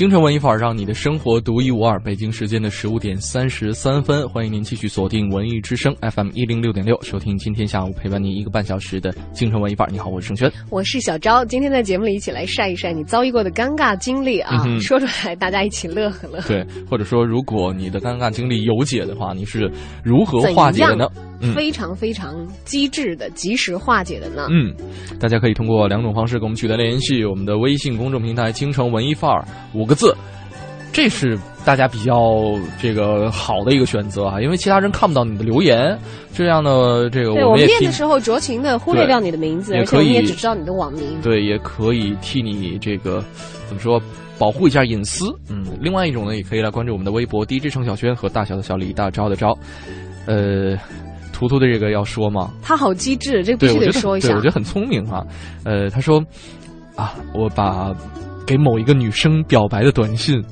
[0.00, 2.00] 京城文艺范儿，让你的生活独一无二。
[2.00, 9.90] 北京时间的十五点三十三分，欢迎您继续锁定文艺之声 FM 一零六点六，收听今天下午陪伴您一个半小时的京城文艺范儿。
[9.90, 11.44] 你好，我是盛轩，我是小昭。
[11.44, 16.40] 今天在节目里一起来晒一晒你遭遇过的尴尬经历啊，嗯、说出来大家一起乐呵乐。
[16.48, 19.70] 对，或者说如果你的尴尬经历有解的话，你是
[20.02, 21.06] 如何化解的呢？
[21.40, 24.46] 嗯、非常非常机智的、及时化解的呢。
[24.50, 24.74] 嗯，
[25.18, 30.14] 大家可以通过两种方式跟我们取得联系：我们的微信公众平台“京城文艺范儿”五个字，
[30.92, 32.14] 这是大家比较
[32.80, 35.98] 这个好的一个选择啊，因为其他人看不到你的留言。
[36.32, 41.20] 这样呢，这个我们也念的时候酌情的忽略掉你的名字，而且我们也只知道你的网名。
[41.22, 43.24] 对，也可以替你这个
[43.66, 44.00] 怎么说？
[44.38, 49.56] 保护一下隐私，嗯，另外一种呢，也可以来关注我们的微博 DJ 程小轩和大小的小李大招的招，
[50.26, 50.78] 呃。
[51.40, 52.50] 图图的这个要说吗？
[52.62, 54.28] 他好机智，这个必须得说一下。
[54.28, 55.24] 对，我觉得很聪明哈、啊。
[55.64, 56.22] 呃，他说
[56.96, 57.90] 啊，我把
[58.46, 60.44] 给某一个女生表白的短信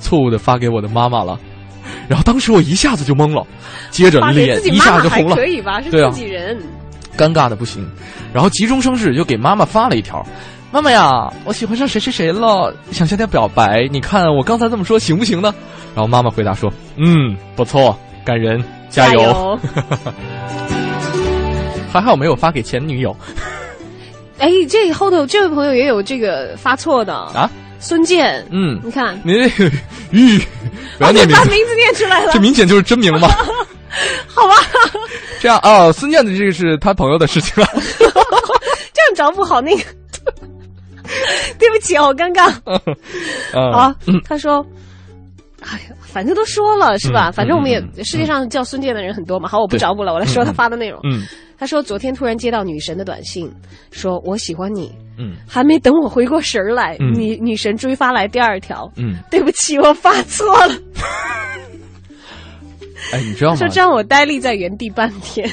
[0.00, 1.38] 错误的发给我的妈妈了，
[2.08, 3.46] 然后当时我一下子就懵了，
[3.92, 5.36] 接着脸一下就红了。
[5.36, 5.80] 可以吧？
[5.80, 6.58] 是自己人，
[7.16, 7.88] 尴尬的不行。
[8.34, 10.26] 然后急中生智就给妈妈发了一条。
[10.72, 15.54] 妈妈呀，我喜欢上谁谁谁了，想向他表白，你看我刚才这么说行不行呢？
[15.94, 18.58] 然后妈妈回答说：“嗯，不错，感人，
[18.92, 19.20] 加油。
[19.20, 19.58] 加油
[21.92, 23.14] 还好没有发给前女友
[24.38, 27.50] 哎，这后头这位朋友也有这个发错的啊。
[27.80, 29.70] 孙健，嗯，你看，你这个
[30.12, 30.38] 玉，
[30.98, 33.28] 不要名把名字念出来了这，明显就是真名了吧？
[34.28, 34.54] 好吧，
[35.40, 37.68] 这样啊，孙健的这个是他朋友的事情了。
[37.98, 39.82] 这样找不好那个。
[41.58, 42.48] 对不起，好尴尬
[43.52, 43.94] 啊啊！
[44.24, 44.64] 他说
[45.62, 47.30] ：“哎呀，反正都说了是吧？
[47.30, 49.48] 嗯反正我们也嗯世界上叫孙健的人很多嘛。
[49.48, 51.00] 好，我不对找补了，我来说他发的内容。
[51.04, 51.22] 嗯
[51.58, 53.48] 他说昨天突然接到女神的短信，
[53.92, 60.74] 说我喜欢你，嗯还没等我回过神儿来，嗯女女神追发来第二条，嗯，对不起，我发错了。
[63.12, 63.56] 哎，你知道吗？
[63.56, 65.48] 说这让我呆立在原地半天。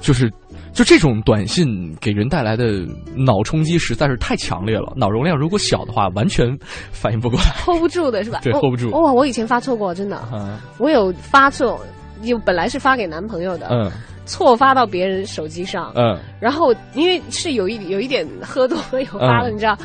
[0.00, 0.30] 就是
[0.74, 2.84] 就这种短信给人带来的
[3.16, 6.46] 脑冲击实在是太强烈了，脑容量如果小的话，完全
[6.90, 7.46] 反应不过来。
[7.64, 8.40] hold 不住的是吧？
[8.44, 11.80] 对 hold 不住哇、我以前发错过，真的，啊，我有发错，
[12.22, 13.90] 有本来是发给男朋友的，嗯
[14.26, 19.76] 错发到别人手机上，嗯然后因为是有一有一点喝多了有发了，嗯你知道。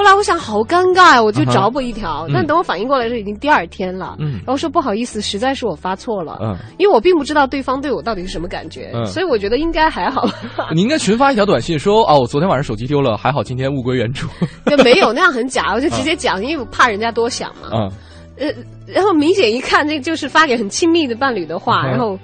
[0.00, 2.32] 后来我想好尴尬呀，我就找补一条，嗯。
[2.32, 4.32] 但等我反应过来时已经第二天了，嗯。
[4.38, 9.04] 然后说不好意思，实在是我发错了，嗯，因为我并不知道对方对我到底是什么感觉，嗯。
[9.04, 10.26] 所以我觉得应该还好，
[10.74, 14.26] 你应该群发一条短信说啊，我昨天晚上手机丢了，还好今天物归原主。
[14.64, 17.92] 就没有那样很假，我就直接讲，因为我怕人家多想嘛，嗯
[18.40, 18.50] 呃，
[18.86, 22.18] 然后明显一看，这就是发给很亲密的伴侣的话，嗯然后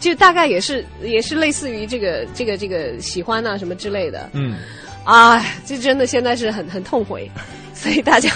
[0.00, 4.56] 就大概也是也是类似于这个这个这个喜欢啊什么之类的，嗯，
[5.04, 7.30] 哎，这真的现在是很很痛悔，
[7.74, 8.30] 所以大家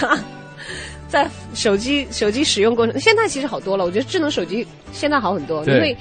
[1.09, 5.97] 在手机手机使用过程，现在其实好多了，我觉得智能手机现在好很多，因为。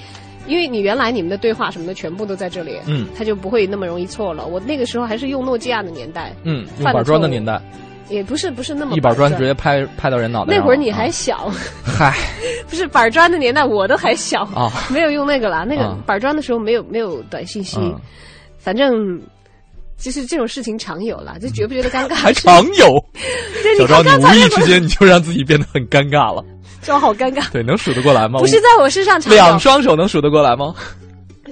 [0.48, 3.08] 因为你原来你们的对话什么的全部都在这里，嗯。
[3.18, 4.46] 它就不会那么容易错了。
[4.46, 7.60] 我那个时候还是用诺基亚的年代，嗯，用板砖的年代，
[8.08, 10.54] 也不是不是那么一板砖直接拍拍到人脑袋。
[10.56, 11.10] 那会儿你还啊。
[11.10, 11.50] 小，
[11.82, 12.14] 嗨。
[12.70, 14.42] 不是板砖的年代，我都还小。
[14.54, 15.64] 啊，没有用那个了。
[15.64, 15.98] 那个啊。
[16.06, 17.92] 板砖的时候没有没有短信息，嗯。
[18.56, 19.20] 反正
[19.98, 21.36] 就是这种事情常有啦。
[21.40, 22.14] 就觉不觉得尴尬？
[22.16, 23.04] 还常有。
[23.78, 26.44] 小赵，看刚才那你无意之间你就让自己变得很尴尬了。
[26.82, 27.50] 就好尴尬。
[27.50, 28.38] 对，能数得过来吗？
[28.38, 30.74] 不是在我身上常有两双手能数得过来吗？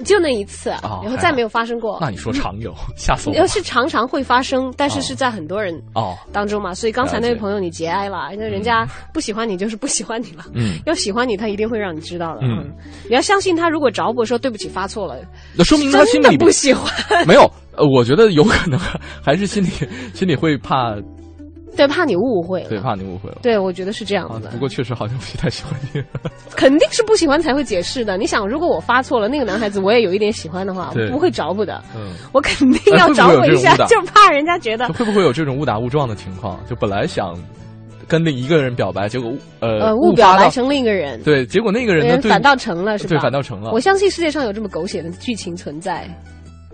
[0.03, 1.97] 就那一次，哦然后再没有发生过。
[2.01, 3.47] 那你说常有，吓死我要了。
[3.47, 10.43] 是常常会发生，但是哦是在很多人哦，当中嘛，所以刚才那位朋友你节哀了，因为人家不喜欢你就是不喜欢你了。
[10.53, 12.41] 嗯，要喜欢你，他一定会让你知道的。
[12.43, 12.71] 嗯嗯，
[13.09, 15.15] 你要相信他，如果找补说对不起发错了，
[15.55, 16.93] 那说明他心里不喜欢。
[17.25, 17.49] 没有。
[17.77, 18.79] 呃，我觉得有可能
[19.23, 19.67] 还是心里
[20.13, 20.95] 心里会怕，
[21.75, 22.69] 对，怕你误会了。
[22.69, 23.37] 对，怕你误会了。
[23.41, 26.01] 对，我觉得是这样不过确实好像不太喜欢你。
[26.55, 28.17] 肯定是不喜欢才会解释的。
[28.17, 36.59] 你想，如果我发错了，那个男孩子我也有一点喜欢的话，我不会找补的，嗯，我肯定要找补一下， 就怕人家觉得会不会有这种误打误撞的情况？
[36.69, 37.35] 就本来想
[38.07, 43.09] 跟另一个人表白，结果呃呃误表白成另一个人，对，结果那个人呢人反倒成了，是吧？
[43.09, 46.07] 对反倒成了我相信世界上有这么狗血的剧情存在，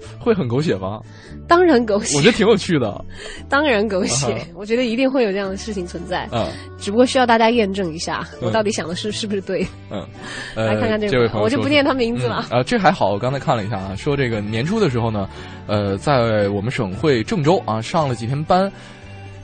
[0.20, 1.00] 会很狗血吗？
[1.48, 3.04] 当然狗血，我觉得挺有趣的。
[3.50, 6.28] 当然狗血啊，我觉得一定会有这样的事情存在。
[6.32, 6.48] 嗯
[6.80, 9.66] 只不过需要大家验证一下，嗯我到底想的是是不是对。
[9.92, 10.06] 嗯，
[10.56, 12.46] 呃， 来看看这这位朋友我就不念他名字了。
[12.50, 15.30] 嗯啊，这还好，我刚才看了一下啊，说这个年初的时候呢，
[15.68, 18.72] 呃，在我们省会郑州啊上了几天班，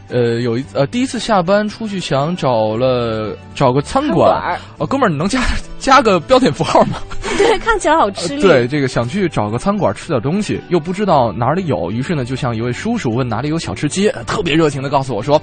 [0.09, 5.41] 呃，有一呃第一次下班出去想找了找个餐馆，餐馆啊，哥们儿，你能加
[5.79, 6.97] 加个标点符号吗？
[7.37, 8.41] 对，看起来好吃力。
[8.41, 15.39] 对，这个想去找个餐馆吃点东西，又不知道哪里有，于是呢，就向一位叔叔问哪里有小吃街，呃特别热情的告诉我说，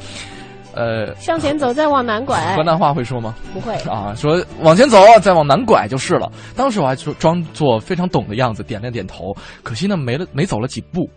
[0.75, 2.57] 呃，向前走，再往南拐。
[2.57, 3.35] 河南话会说吗？
[3.53, 6.33] 不会啊，说往前走，再往南拐就是了。
[6.57, 9.37] 当时我还说装作非常懂的样子，点了点头。
[9.62, 11.09] 可惜呢，没了没走了几步，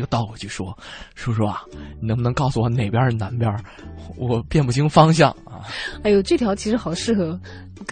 [0.00, 0.76] 又倒回去说
[1.14, 1.62] ：“叔叔啊，
[2.00, 3.54] 你能不能告诉我哪边是南边？
[4.16, 5.60] 我辨不清方向啊。
[6.02, 7.38] 哎呦，这条其实好适合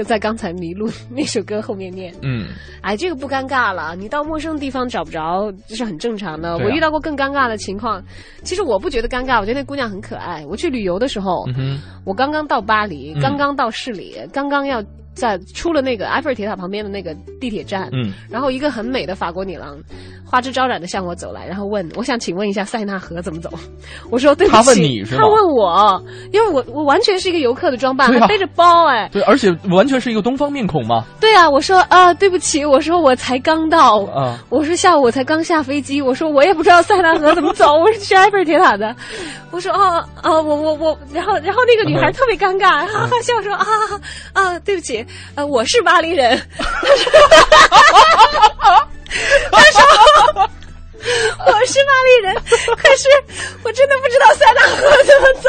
[0.04, 2.48] 在刚才迷路那首歌后面念。”嗯，
[2.80, 6.50] 哎，这个不尴尬了，你到陌生地方找不着，这是很正常的。
[6.50, 8.02] 啊我遇到过更尴尬的情况，
[8.42, 10.44] 其实我不觉得尴尬，我觉得那姑娘很可爱。
[10.46, 14.82] 我去旅游的时候，嗯，我刚刚到巴黎，嗯刚刚到市里，刚刚要
[15.14, 19.76] 在出了那个埃菲尔铁塔旁边的那个地铁站，嗯，然后一个很美的法国女郎
[20.24, 23.50] 花枝招展的向我走来，然后问：“我想请问一下塞纳河怎么走？”
[24.10, 31.04] 我说：“对不起。”她问你是吗她问我，因为我我完全是一个游客的装扮，啊还背着包，哎，对，而且完全是一个东方面孔吗。
[31.20, 34.36] 对啊，我说啊，对不起，我说我才刚到，啊。
[34.48, 38.92] 我说下午我才刚下飞机，我说我也不知道塞纳河怎么走， 我是去埃菲尔铁塔的，
[39.52, 43.64] 我说啊啊，我我我，然后然后那个女孩特别尴尬，哈哈笑说啊
[44.32, 45.06] 啊，对不起，
[45.36, 47.12] 呃，我是巴黎人，他说，
[49.52, 49.80] 他说，
[51.46, 52.34] 我是巴黎人，
[52.76, 53.08] 可是
[53.62, 55.48] 我真的不知道塞纳河怎么走。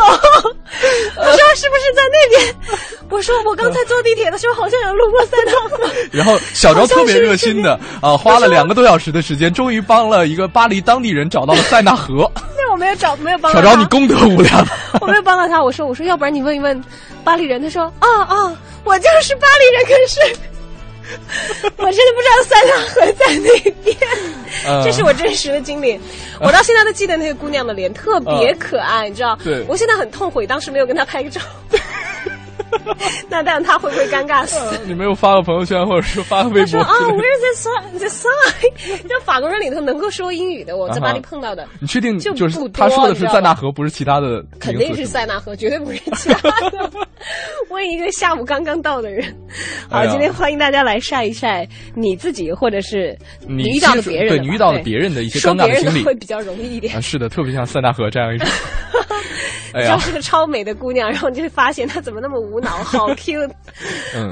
[3.20, 3.36] 我说？
[3.44, 5.92] 我刚才坐地铁的时候好像有路过塞纳河。
[6.10, 12.32] 然后小昭特别热心的啊，花了两个多小时的时间，终于帮了一个巴黎当地人找到了塞纳河。
[12.56, 13.52] 那我没有找，没有帮。
[13.52, 14.66] 小昭，你功德无量。
[15.02, 16.82] 我没有帮到他，我说我说，要不然你问一问
[17.26, 17.62] 巴黎人。
[17.62, 20.40] 他说啊啊，我就是巴黎人，可是。
[21.78, 23.98] 我真的不知道塞纳河在那边，
[24.86, 26.00] 这是我真实的经历。
[26.40, 29.36] 我到现在都记得那个姑娘的脸，特别可爱，你知道？
[29.44, 29.66] 对。
[29.68, 31.42] 我现在很痛悔，当时没有跟她拍个照。
[33.30, 34.80] 那这样他会不会尴尬死？
[34.86, 36.80] 你没有发个朋友圈，或者是发个微博？
[36.80, 39.08] 啊，Where's the sign？
[39.08, 41.68] 就法国人里头能够说英语的，我在巴黎碰到的。
[41.80, 44.44] 你确定就是他说的是塞纳河，不是其他的？
[44.60, 46.90] 肯定是塞纳河，绝对不是其他的。
[47.70, 49.26] 问一个下午刚刚到的人。
[49.90, 53.18] 好，今天欢迎大家来晒一晒你自己，或者是
[53.48, 57.02] 你遇到的别人，对你遇到的别人的一些尴尬的经历，会比较容易一点。
[57.02, 58.48] 是的，特别像塞纳河这样一种。
[59.72, 63.52] 哎呀，是个超美的姑娘，然后你就会发现她怎么那么无脑，好 cute。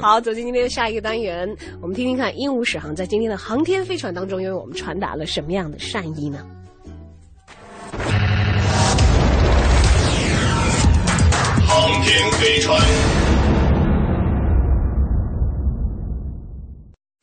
[0.00, 1.48] 好，走进今天的下一个单元，
[1.80, 6.38] 我们听听看鹦鹉史航在今天的航天飞船当中，又为我们传达了什么样的善意呢？
[11.66, 12.80] 航天飞船，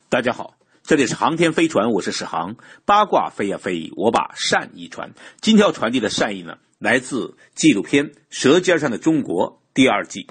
[0.08, 2.56] 大家好，这里是航天飞船，我是史航。
[2.84, 5.12] 八卦飞呀飞，我把善意传。
[5.40, 6.58] 今天要传递的善意呢？
[6.78, 10.26] 来自纪录片《舌尖上的中国》第二季，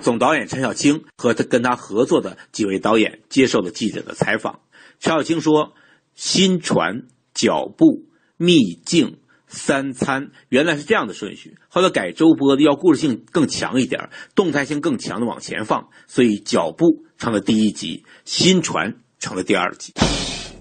[0.00, 4.60] 总导演陈小青和他跟他合作的几位导演接受了记者的采访。
[4.98, 5.74] 陈小青说
[6.16, 7.02] ：“新传、
[7.34, 8.06] 脚步、
[8.38, 11.58] 秘境、三餐，原来是这样的顺序。
[11.68, 19.92] 后来改周播的，要故事性更强一点，动态性更强的往前放，所以脚步成了第一集，新传成了第二集。”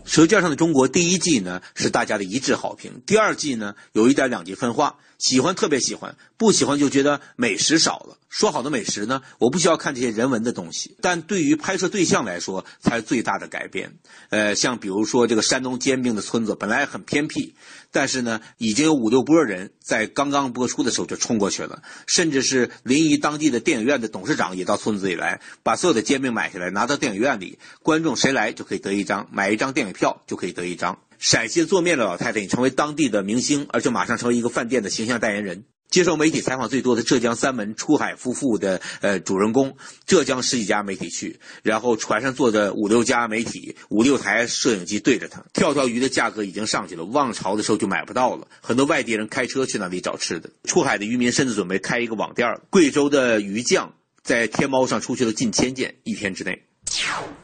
[0.10, 8.18] 《舌尖上的中国》第一季呢是大家的一致好评，第二季呢有一点两极分化，喜欢特别喜欢，不喜欢就觉得美食少了。
[8.30, 9.22] 说好的美食呢？
[9.40, 13.98] 我不需要看这些人文的东西，但对于拍摄对象来说才是最大的改变。
[14.30, 17.56] 呃，像比如说这个山东煎饼的村子本来很偏僻，
[17.92, 31.00] 但是呢已经有五六波人在刚刚播出的时候就冲过去了，甚至是临沂当地的电影院的董事长也到村子里来，把所有的煎饼买下来拿到电影院里，观众谁来就可以得一张，买一张电影票就可以得一张。
[31.20, 35.66] 陕西做面的老太太已成为当地的明星，而且马上成为一个饭店的形象代言人。
[35.90, 45.46] 接受媒体采访最多的浙江三门出海夫妇的呃主人公，浙江十几家媒体去，然后船上坐着五六家媒体，五六台摄影机对着他。
[45.54, 50.50] 跳跳鱼的价格已经上去了，望潮的时候就买不到了，很多外地人开车去那里找吃的。
[50.66, 52.60] 出海的渔民甚至准备开一个网店。
[52.70, 56.64] 贵州的鱼酱在天猫上出去了近千件，一天之内。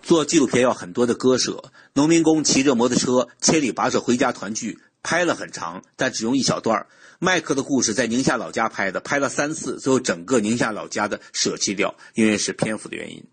[0.02, 6.88] 做纪录片要很多的割舍，农民工骑着摩托车千里跋涉回家团聚，拍了很长，但只用一小段儿。
[7.20, 13.24] 麦克的故事在宁夏老家拍的，拍了三次，最后整个宁夏老家的舍弃掉，因为是篇幅的原因。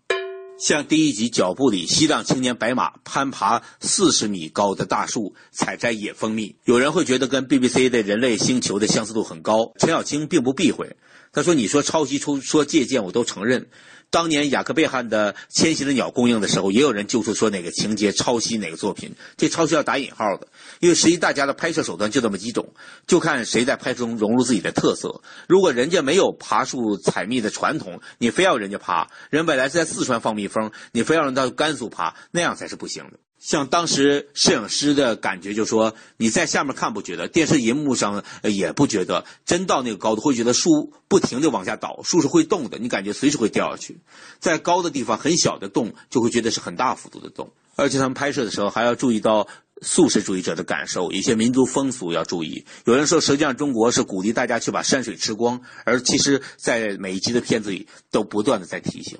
[0.57, 6.55] 像第一集《脚步》里，西藏青年白马攀爬四十米高的大树，采摘野蜂蜜。
[6.65, 10.95] 有人会觉得跟 BBC 的人类星球的相似度很高，陈小青并不避讳，
[11.33, 13.67] 他说：“你说抄袭、说借鉴，我都承认。”
[14.11, 20.47] 当年雅克贝汉的《迁徙的鸟》公映的时候，也有人就出说哪个情节抄袭哪个作品，这抄袭要打引号的，
[20.81, 22.73] 因为实际大家的拍摄手段就这么几种，
[23.07, 25.21] 就看谁在拍摄中融入自己的特色。
[25.47, 33.17] 如果人家没有爬树采蜜的传统，你非要人家爬，人本来是在四川放蜜蜂，你非要人到甘肃爬，那样才是不行的。
[33.41, 43.99] 像当时摄影师的感觉，就说你在下面看不觉得，电视荧幕上也不觉得，真到那个高度会觉得树不停的往下倒，树是会动的，你感觉随时会掉下去。
[44.39, 47.51] 在高的地方很小的洞，就会觉得是很大幅度的动。
[47.75, 49.47] 而且他们拍摄的时候还要注意到
[49.81, 52.63] 素食主义者的感受，一些民族风俗要注意。
[52.85, 59.17] 有人说，实际上中国是鼓励大家去把山水吃光，而其实，在每一集的片子里都不断的在提醒。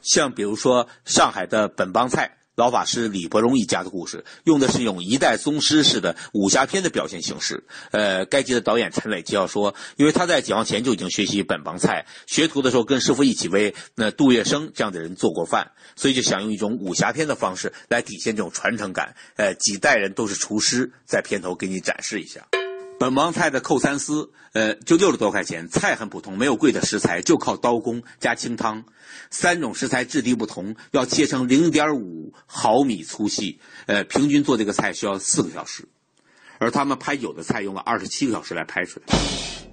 [0.00, 2.38] 像比如说上海的本帮菜。
[2.54, 7.64] 老法师李伯荣一家的故事，用的是用一代宗师式的武侠片的表现形式。
[7.92, 19.16] 呃，该集的导演陈磊介绍说，因为他在解放前就已经学习本帮菜，学徒的时候跟师傅一起为那杜月笙这样的人做过饭，所以就想用一种武侠片的方式来体现这种传承感。
[19.36, 22.46] 呃，几代人都是厨师，在片头给你展示一下。
[23.02, 28.84] 本帮菜的扣三丝，呃，就六十多块钱，菜很普通，没有贵的食材，就靠刀工加清汤。
[29.28, 35.88] 三种食材质地不同，要切成零点五毫米粗细，呃，平均做这个菜需要四个小时。
[36.58, 39.18] 而他们拍有的菜用了二十七个小时来拍出来。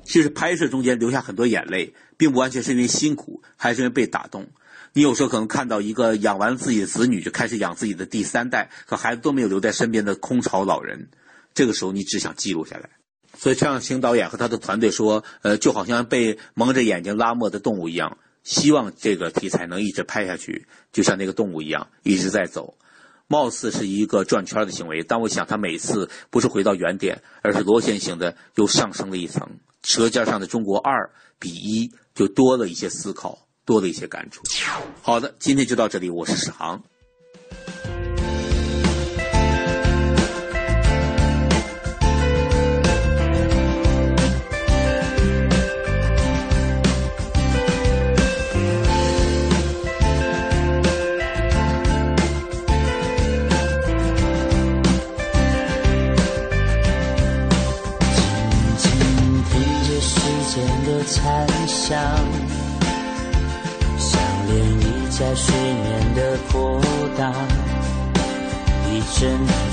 [0.03, 4.49] 其实拍摄中间流下很多眼泪，并不完全是因为辛苦，还是因为被打动。
[4.93, 11.09] 你有时候可能看到一个养完自己的子女就开始养自己的第三代，可孩子都没有留在身边的空巢老人。
[11.53, 12.89] 这个时候你只想记录下来。
[13.41, 22.75] 所以，张星导演和他的团队说，呃，就好像被蒙着眼睛拉磨的动物一样，希望这个题材能一直拍下去，就像那个动物一样一直在走。
[23.27, 29.47] 貌似是一个转圈的行为，但我想他每次不是回到原点，而是螺旋形的又上升了一层。
[29.83, 31.09] 《舌尖上的中国》二
[31.39, 34.43] 比一，就多了一些思考，多了一些感触。
[35.01, 36.83] 好的，今天就到这里，我是史航。
[61.89, 61.97] 残响，
[63.97, 66.79] 像涟漪在水面的波
[67.17, 67.33] 荡，
[68.85, 69.19] 一阵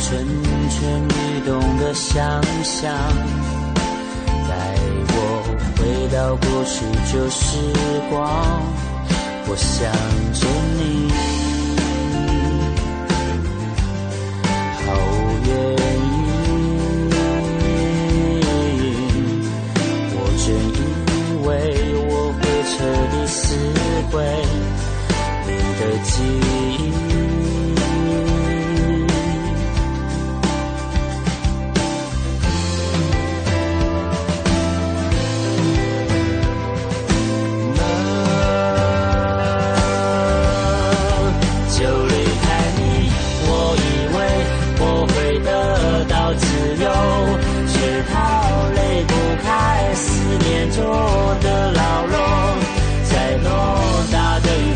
[0.00, 0.26] 蠢
[0.70, 2.90] 蠢欲动的想象，
[4.48, 4.50] 带
[5.08, 5.14] 我
[5.76, 6.74] 回到过去
[7.12, 7.44] 旧时
[8.08, 8.24] 光，
[9.48, 9.92] 我想
[10.32, 10.40] 着
[10.78, 10.80] 你，
[14.86, 14.88] 好
[15.48, 15.54] 远。
[22.76, 23.56] 彻底撕
[24.12, 24.22] 毁
[25.46, 25.50] 你
[25.80, 27.15] 的记忆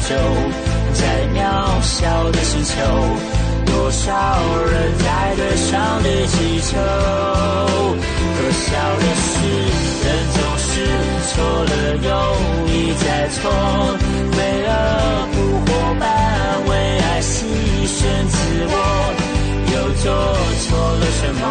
[0.08, 0.16] 就
[0.94, 1.00] 在
[1.34, 1.38] 渺
[1.82, 2.74] 小的星球，
[3.66, 4.08] 多少
[4.70, 6.76] 人在对上帝祈求？
[8.36, 9.30] 可笑的是，
[10.04, 10.68] 人总是
[11.28, 11.32] 错
[11.64, 11.72] 了
[12.02, 12.08] 又
[12.66, 13.38] 一再错，
[14.32, 14.36] 飞
[14.66, 14.68] 蛾
[15.32, 15.68] 扑火
[16.00, 16.02] 般
[16.66, 17.32] 为爱牺
[17.86, 18.34] 牲自
[18.66, 18.74] 我。
[19.72, 20.04] 又做
[20.62, 20.66] 错
[20.98, 21.42] 了什么？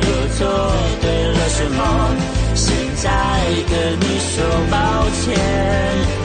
[0.00, 0.06] 又
[0.36, 0.40] 做
[1.00, 1.78] 对了什么？
[3.02, 3.08] 再
[3.70, 4.76] 跟你说抱
[5.10, 5.34] 歉，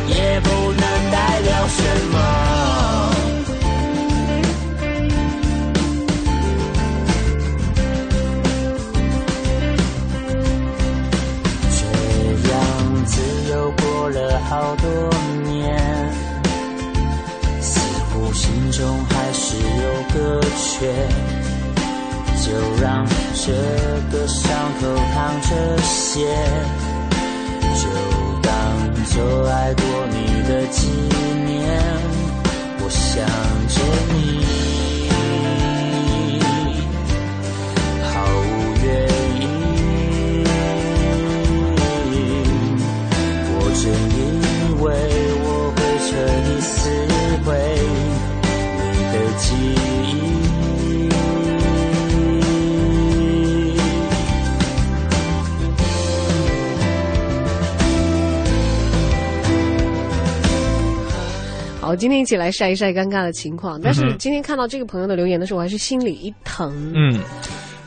[0.07, 0.83] 也不能。
[1.13, 1.77] 代表什
[2.11, 2.17] 么？
[11.69, 11.81] 这
[12.49, 12.51] 样
[13.05, 13.11] 子
[13.51, 14.17] 又过了
[14.49, 14.89] 好多
[15.43, 15.77] 年，
[17.61, 20.91] 似乎心中还是有个缺，
[22.45, 23.51] 就让这
[24.11, 24.81] 个伤口
[25.13, 26.19] 淌着血，
[27.81, 27.87] 就。
[28.45, 28.51] 当
[29.05, 30.17] 做爱过你
[30.47, 30.89] 的纪
[31.45, 31.63] 念，
[32.79, 33.25] 我想
[33.69, 33.75] 着
[34.13, 34.32] 你，
[61.83, 63.77] 好，今天一起来晒一晒尴尬的情况。
[63.81, 66.73] 但是今天看到这个朋友的留言的时候，我还是心里一疼。
[66.95, 67.19] 嗯，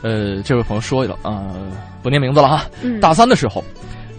[0.03, 1.51] 呃，这位朋友说了啊，
[2.03, 2.69] 不念名字了哈。
[3.01, 3.63] 大三的时候，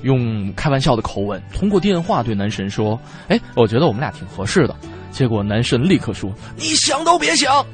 [0.03, 2.99] 用开玩笑的口吻通过电话对男神说
[3.31, 4.75] ：“哎，我觉得我们俩挺合适的。”
[5.13, 7.65] 结果男神立刻说：“你想都别想。”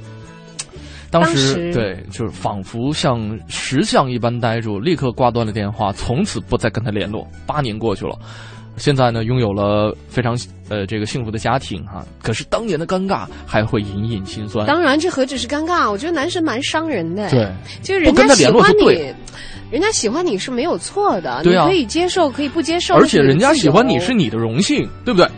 [1.10, 7.26] 当时对，就是仿佛像石像一般呆住，立刻挂断了电话，从此不再跟他联络。
[7.46, 8.18] 八年过去了。
[8.76, 10.36] 现在呢，拥有了非常
[10.68, 14.66] 呃这个幸福的家庭哈，可是当年的尴尬还会隐隐心酸。
[14.66, 17.30] 当然，这何止是尴尬，我觉得男生蛮伤人的。
[17.30, 17.48] 对，
[17.82, 19.14] 就是人家喜欢你，
[19.70, 22.94] 人家喜欢你是没有错的，你可以接受，可以不接受。
[22.94, 25.28] 而且人家喜欢你是你的荣幸，对不对？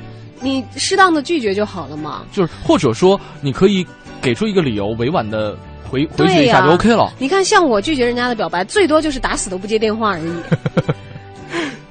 [0.41, 2.23] 你适当的拒绝就好了嘛。
[2.33, 3.87] 就是或者说，你可以
[4.21, 7.13] 给出一个理由，委婉的回回绝一下就 OK 了。
[7.19, 10.33] 你看，像我拒绝人家的表白，最多就是打死都不接电话而已。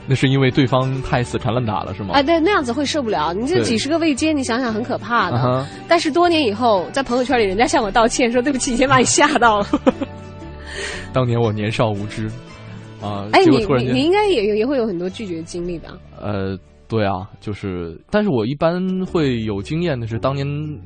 [0.08, 2.14] 那是因为对方太死缠烂打了，是吗？
[2.14, 3.34] 哎，对，那样子会受不了。
[3.34, 5.68] 你这几十个未接，你想想很可怕的。
[5.88, 9.68] 但是多年以后，在朋友圈里，人家向我道歉，说对不起，以前把你吓到了。
[11.12, 12.28] 当年我年少无知，
[13.02, 15.90] 啊，哎，你你你应该也也会有很多拒绝经历吧。
[16.22, 16.58] 呃，
[16.88, 20.46] 对啊，就是，但是我一般会有经验的是，当年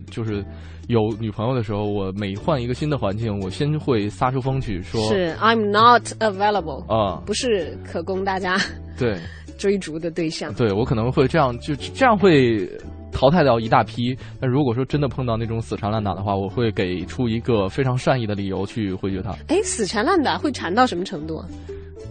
[0.10, 0.44] 就是。
[0.90, 8.58] 有女朋友的时候，我每换一个新的环境，我先会撒出风去说是 I'm not available 啊，不是可供大家
[8.98, 9.16] 对
[9.60, 10.52] 追逐的对象。
[10.56, 12.68] 对我可能会这样，就这样会
[13.12, 14.18] 淘汰掉一大批。
[14.42, 19.30] 那如果说真的碰到那种死缠烂打的话，我会给出一个非常善意的理由去回绝他。
[19.48, 21.46] 哎，死缠烂打会缠到什么程度啊？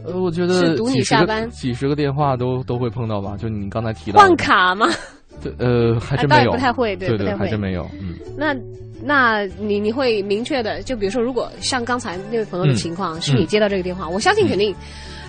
[0.08, 3.36] 呃，我觉得是堵你下班几十个电话都都会碰到吧？
[3.36, 4.86] 就你刚才提到的换卡吗？
[5.42, 8.14] 对，呃，还真啊当然没有，不太会对对对，不太会还真没有，嗯。
[8.36, 8.54] 那
[9.00, 14.74] 那你你会明确的，就比如说，如果像刚才那位朋友的情况，嗯是你接到这个电话，我相信肯定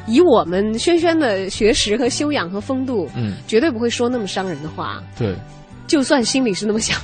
[0.08, 5.04] 以我们轩轩的学识和修养和风度，嗯，绝对不会说那么伤人的话。
[5.18, 5.36] 对，
[5.86, 7.00] 就算心里是那么想，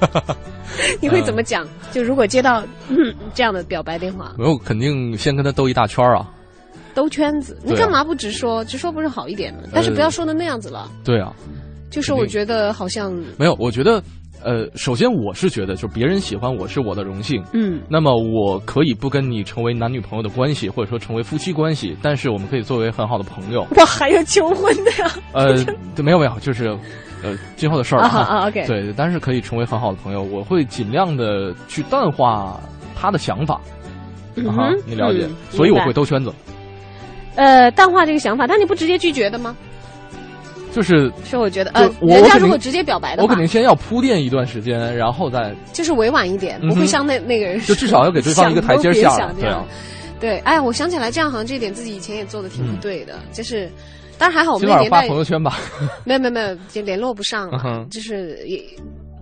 [1.00, 1.64] 你会怎嗯么讲？
[1.92, 6.28] 就如果接到、嗯、这样的表白电话，没有，肯定先跟他兜一大圈儿啊。
[6.96, 8.64] 兜圈子，你干嘛不直说？
[8.64, 9.60] 直说不是好一点吗？
[9.70, 10.90] 但是不要说的那样子了。
[11.04, 11.30] 对啊，
[11.90, 14.02] 就是我觉得好像没有，我觉得，
[14.42, 23.60] 呃，首先我是觉得，就别人喜欢我是我的荣幸，嗯，那么我可以不跟你成为男女朋友的关系，或者说成为夫妻关系，但是我们可以作为很好的朋友。
[23.76, 25.10] 哇，还有求婚的呀？
[25.34, 25.62] 呃，
[25.94, 26.68] 对，没有没有，就是，
[27.22, 28.66] 呃，今后的事儿啊啊，OK。
[28.66, 32.58] 对，但是可以成为很好的朋友，我会尽量的去淡化
[32.94, 33.60] 他的想法，
[34.36, 35.26] 嗯哼，你了解？
[35.26, 36.32] 嗯，所以我会兜圈子，
[37.36, 39.56] 呃，淡化这个想法，但你不直接拒绝的吗？
[40.72, 41.10] 就是。
[41.24, 49.64] 是我觉得，呃，人家如果直接表白的话我肯，定先要铺垫一段时间，然后再就是委婉一点，不会像那那个人就至少要给对方一个台阶下对啊。
[50.18, 53.70] 对，哎，我想起来，这样好像这一点自己以前也做的挺不对的，就是，
[54.16, 55.58] 当然还好我们那年代朋友圈吧。
[56.04, 57.60] 没有没有没有，就联络不上了。
[57.66, 58.62] 嗯就是也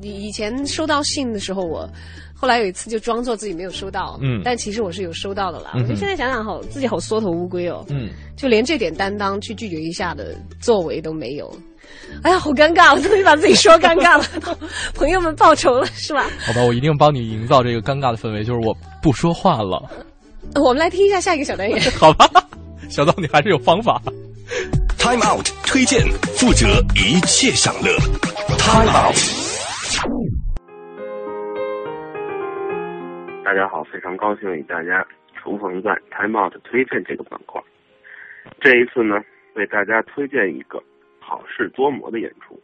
[0.05, 1.88] 以以前收到信的时候，我
[2.34, 5.72] 后来有一次就装作自己没有收到，嗯但其实我是有收到的啦。
[5.74, 11.50] 我就现在想想好，自己好缩头乌龟哦，嗯，就连这点担当去拒绝一下的作为都没有。
[12.22, 12.94] 哎呀，好尴尬！
[12.94, 14.24] 我终于把自己说尴尬了，
[14.94, 16.26] 朋友们报仇了是吧？
[16.46, 19.82] 好吧，我一定帮你营造这个尴尬的氛围，就是我不说话了，
[20.55, 21.80] 我们来听一下下一个小单元。
[21.98, 22.28] 好吧？
[22.88, 24.00] 小道你还是有方法。
[24.98, 26.00] Time Out 推荐，
[26.36, 27.94] 负责一切享乐。
[28.59, 29.43] Time Out。
[33.55, 37.62] 大家好，非常高兴与大家重逢在 Time Out 推荐这个板块。
[38.59, 39.24] 这一次呢，
[39.55, 40.82] 为大家推荐一个
[41.20, 42.61] 好事多磨的演出。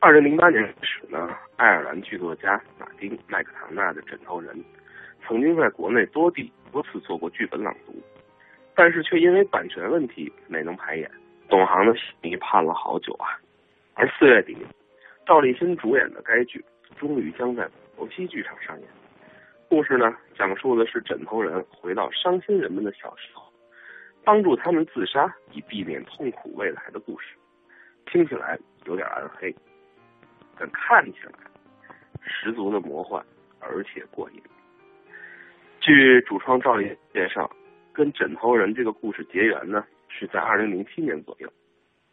[0.00, 4.52] 二零零八年开始呢，爱尔兰剧作家马丁·麦克唐纳的《枕头人》
[5.24, 7.94] 曾经在国内多地多次做过剧本朗读，
[8.74, 11.08] 但是却因为版权问题没能排演。
[11.48, 13.38] 懂行的戏迷盼了好久啊。
[13.94, 14.56] 而四月底，
[15.24, 16.64] 赵立新主演的该剧
[16.98, 17.68] 终于将在
[17.98, 18.88] 无锡剧场上演。
[19.68, 23.52] 故事呢，讲述的是枕头人回到伤心人们的小时候，
[24.24, 27.34] 帮助他们自杀以避免痛苦未来的故事。
[28.06, 29.54] 听起来有点暗黑，
[30.56, 31.32] 但看起来
[32.22, 33.24] 十足的魔幻，
[33.58, 34.40] 而且过瘾。
[35.80, 37.50] 据主创赵丽介绍，
[37.92, 41.52] 跟枕头人这个故事结缘呢，是在二零零七年左右。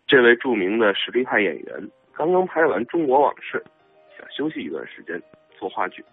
[0.08, 3.64] 这位著名的实力派演员刚刚拍完《中国往事》，
[4.18, 5.22] 想休息一段时间
[5.58, 6.04] 做话剧。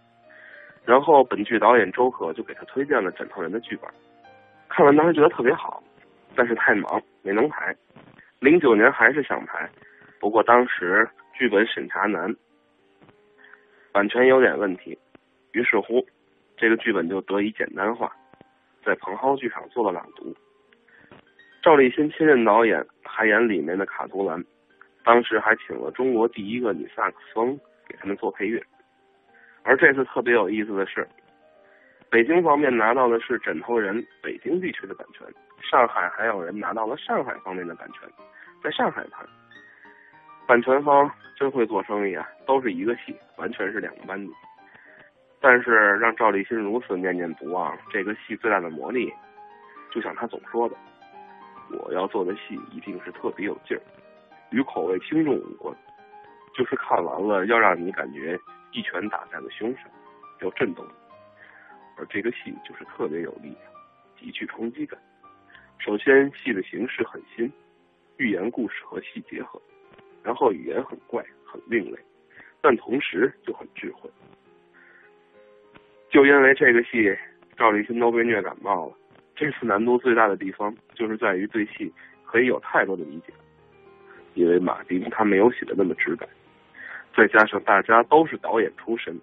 [0.84, 3.90] 然后本剧导演周可就给他推荐了《枕头人》的剧本，
[4.68, 5.82] 看完当时觉得特别好，
[6.34, 7.74] 但是太忙没能排。
[8.40, 9.68] 零九年还是想排，
[10.18, 12.34] 不过当时剧本审查难，
[13.92, 14.98] 版权有点问题，
[15.52, 16.04] 于是乎
[16.56, 18.10] 这个剧本就得以简单化，
[18.84, 20.34] 在蓬蒿剧场做了朗读。
[21.62, 24.42] 赵立新亲任导演，还演里面的卡图兰，
[25.04, 28.62] 当时还请了中国第一个女萨克斯风给他们做配乐。
[29.62, 31.06] 而这次特别有意思的是，
[32.10, 35.26] 北京方面拿到的是《枕头人》北京地区的版权，
[35.62, 38.08] 上海还有人拿到了上海方面的版权，
[38.62, 39.24] 在上海拍。
[40.46, 44.32] 版权方真会做生意啊，都是一个戏，完全是两个班子。
[45.40, 49.12] 但是让赵立新如此念念不忘，这个戏最大的魔力，
[49.92, 50.74] 就像他总说的，
[51.70, 53.80] 我要做的戏一定是特别有劲儿，
[54.50, 55.74] 与口味轻重无关，
[56.52, 58.38] 就是看完了要让你感觉
[58.72, 59.84] 一拳打在了胸上，
[60.40, 60.86] 要震动。
[61.96, 63.60] 而这个戏就是特别有力量，
[64.18, 64.98] 极具冲击感。
[65.78, 67.50] 首先，戏的形式很新，
[68.16, 69.60] 寓言故事和戏结合，
[70.22, 71.98] 然后语言很怪，很另类，
[72.60, 74.08] 但同时就很智慧。
[76.10, 77.16] 就因为这个戏，
[77.56, 78.96] 赵立新都被虐感冒了。
[79.36, 81.92] 这次难度最大的地方，就是在于对戏
[82.26, 83.32] 可以有太多的理解，
[84.34, 86.28] 因为马丁他没有写的那么直白，
[87.16, 89.18] 再加上大家都是导演出身，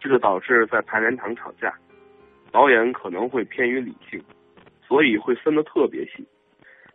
[0.00, 1.72] 这就导致在排练场吵架，
[2.50, 4.22] 导演可能会偏于理性，
[4.86, 6.26] 所以会分得特别细。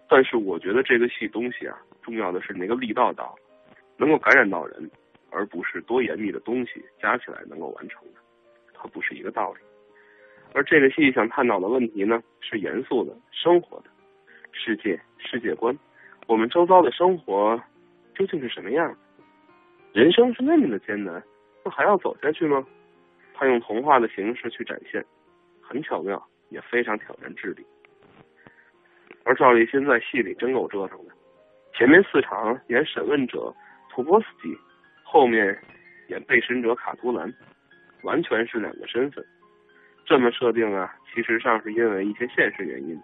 [0.09, 3.35] 但是我觉得这个戏东西啊，重要的是那个力道到，
[3.97, 4.89] 能够感染到人，
[5.29, 8.19] 而不是多严密的东西加起来能够完成的，
[8.73, 9.59] 它不是一个道理。
[10.53, 13.85] 而这个戏想探讨的问题呢，是严肃的、生活的，
[14.51, 15.73] 世界、世界观，
[16.27, 17.57] 我们周遭的生活
[18.13, 18.93] 究竟是什么样？
[19.93, 21.21] 人生是那么的艰难，
[21.65, 22.65] 那还要走下去吗？
[23.33, 25.03] 他用童话的形式去展现，
[25.61, 27.65] 很巧妙，也非常挑战智力。
[29.23, 31.13] 而赵立新在戏里真够折腾的，
[31.73, 33.53] 前面四场演审问者
[33.89, 34.57] 图波斯基，
[35.03, 35.57] 后面
[36.07, 37.33] 演被审者卡图兰，
[38.03, 39.23] 完全是两个身份。
[40.05, 42.99] 这么设定啊，其实上是因为一些现实原因。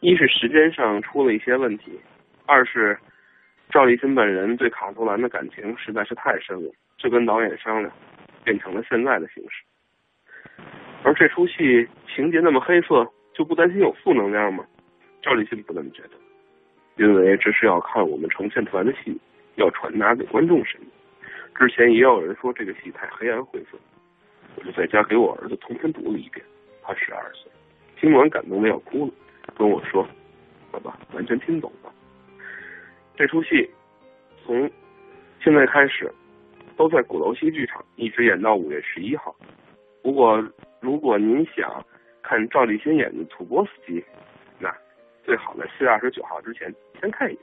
[0.00, 1.98] 一是时间上出了一些问题，
[2.46, 2.98] 二是
[3.70, 7.92] 赵立新本人对卡图兰的感情实在是太深了，就跟导演商量，
[8.42, 9.62] 变成了现在的形式。
[11.02, 14.64] 而这出戏情节那么黑色，就不担心有负能量吗？
[15.20, 16.10] 赵立新不那么觉得，
[16.96, 19.16] 因为这是要看我们呈现出来的戏
[19.56, 20.86] 要传达给观众什么。
[21.54, 23.76] 之前也有人说这个戏太黑暗晦涩，
[24.56, 26.44] 我就在家给我儿子重新读了一遍，
[26.82, 27.50] 他十二岁，
[28.00, 29.12] 听完感动的要哭了。
[29.56, 30.08] 跟我说
[30.70, 31.92] ：“爸爸，完全听懂了。
[33.18, 33.68] 这出戏
[34.46, 34.70] 从
[35.42, 36.08] 现在开始
[36.76, 39.34] 都在鼓楼西剧场，一直演到五月十一号。
[40.04, 40.40] 不过，
[40.80, 41.84] 如果您想
[42.22, 44.00] 看赵立新演的《土拨斯基》，
[44.60, 44.72] 那
[45.24, 47.42] 最好在四月二十九号之前先看一次。”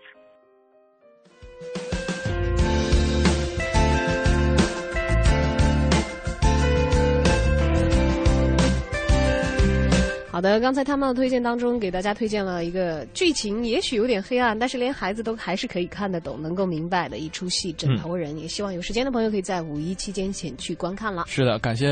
[10.36, 21.24] 好的，刚才他们的推荐当中给大家推荐了一个剧情也许有点黑暗，但是连孩子都还是可以看得懂、能够明白的一出戏《枕头人》，也希望有时间的朋友可以在五一期间前去观看了。
[21.26, 21.88] 是的，感谢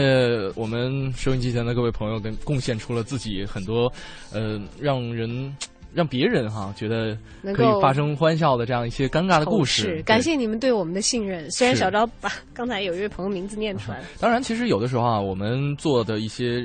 [0.56, 3.90] 我们收音机前的各位朋友，跟贡献出了自己很多，
[4.34, 5.56] 呃，让人。
[5.96, 7.16] 让别人哈觉得
[7.54, 11.48] 可以发生欢笑的这样一些尴尬的故事，感谢你们对我们的信任。
[11.52, 16.64] 虽然小昭把 刚才有一位朋友名字念出来了，当然，其实有的时候啊，我们做的一些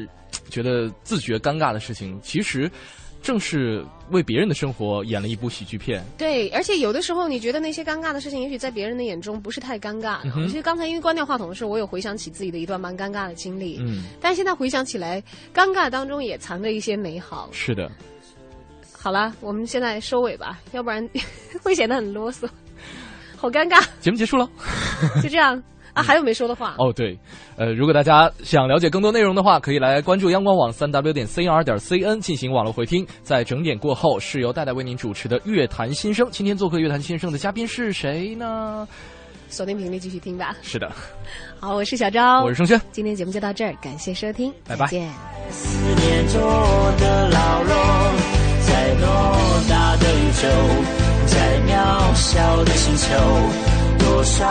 [0.50, 2.70] 觉得自觉尴尬的事情，其实
[3.22, 6.04] 正是为别人的生活演了一部喜剧片。
[6.16, 10.20] 对，而且有的时候你觉得那些尴尬的事情，也许在别人的眼中不是太尴尬。
[10.46, 13.78] 其实刚才因为关掉话筒的时候，我有回想起自己的一段蛮尴尬的经历。
[13.80, 15.22] 嗯，但现在回想起来，
[15.52, 17.48] 尴尬当中也藏着一些美好。
[17.52, 17.90] 是的。
[19.00, 21.08] 好了，我们现在收尾吧，要不然
[21.62, 22.48] 会显得很啰嗦，
[23.36, 23.84] 好尴尬。
[24.00, 24.48] 节目结束了，
[25.22, 25.62] 就这样
[25.98, 26.02] 啊？
[26.02, 26.74] 还有没说的话？
[26.78, 27.18] 哦，对，
[27.56, 33.06] 呃，如果大家想了解更多内容的话，可以来关注央广网三 w 点 cr 点 cn 进行网络回听。
[33.22, 36.26] 在整点过后，是由戴戴为您主持的《乐坛新生》。
[36.30, 38.86] 今天做客《乐坛新生》的嘉宾是谁呢？
[39.48, 40.54] 锁定频率继续听吧。
[40.62, 40.90] 是的，
[41.58, 44.86] 好，我是小昭，我是盛轩，今天节目就到这儿，感谢收听，拜拜。
[44.88, 45.08] 见。
[48.68, 50.46] 在偌大的宇宙，
[51.26, 53.77] 在渺小的星球，
[54.08, 54.44] 多少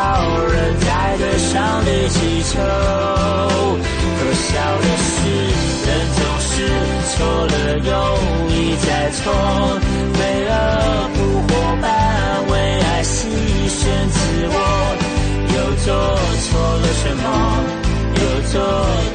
[0.54, 5.14] 人在着上帝祈求可笑的是
[5.88, 6.48] 人总是
[7.10, 7.16] 错
[7.48, 7.90] 了又
[8.54, 9.18] 一再错。
[10.14, 10.52] 飞蛾
[11.14, 11.50] 扑火
[11.82, 11.84] 般
[12.50, 12.52] 为
[12.82, 13.16] 爱牺
[13.68, 13.80] 牲
[14.10, 14.16] 自
[14.48, 14.56] 我
[15.54, 15.86] 又做
[16.44, 16.48] 错
[16.78, 17.26] 了什么？
[18.16, 18.22] 又
[18.52, 18.54] 做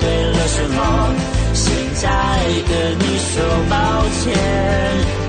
[0.00, 0.78] 对了什么？
[1.54, 1.64] 现
[1.94, 2.02] 在
[2.68, 3.32] 的你说
[3.70, 3.72] 抱
[4.18, 4.22] 歉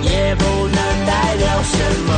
[0.01, 1.73] 也不能代表什
[2.07, 2.11] 么。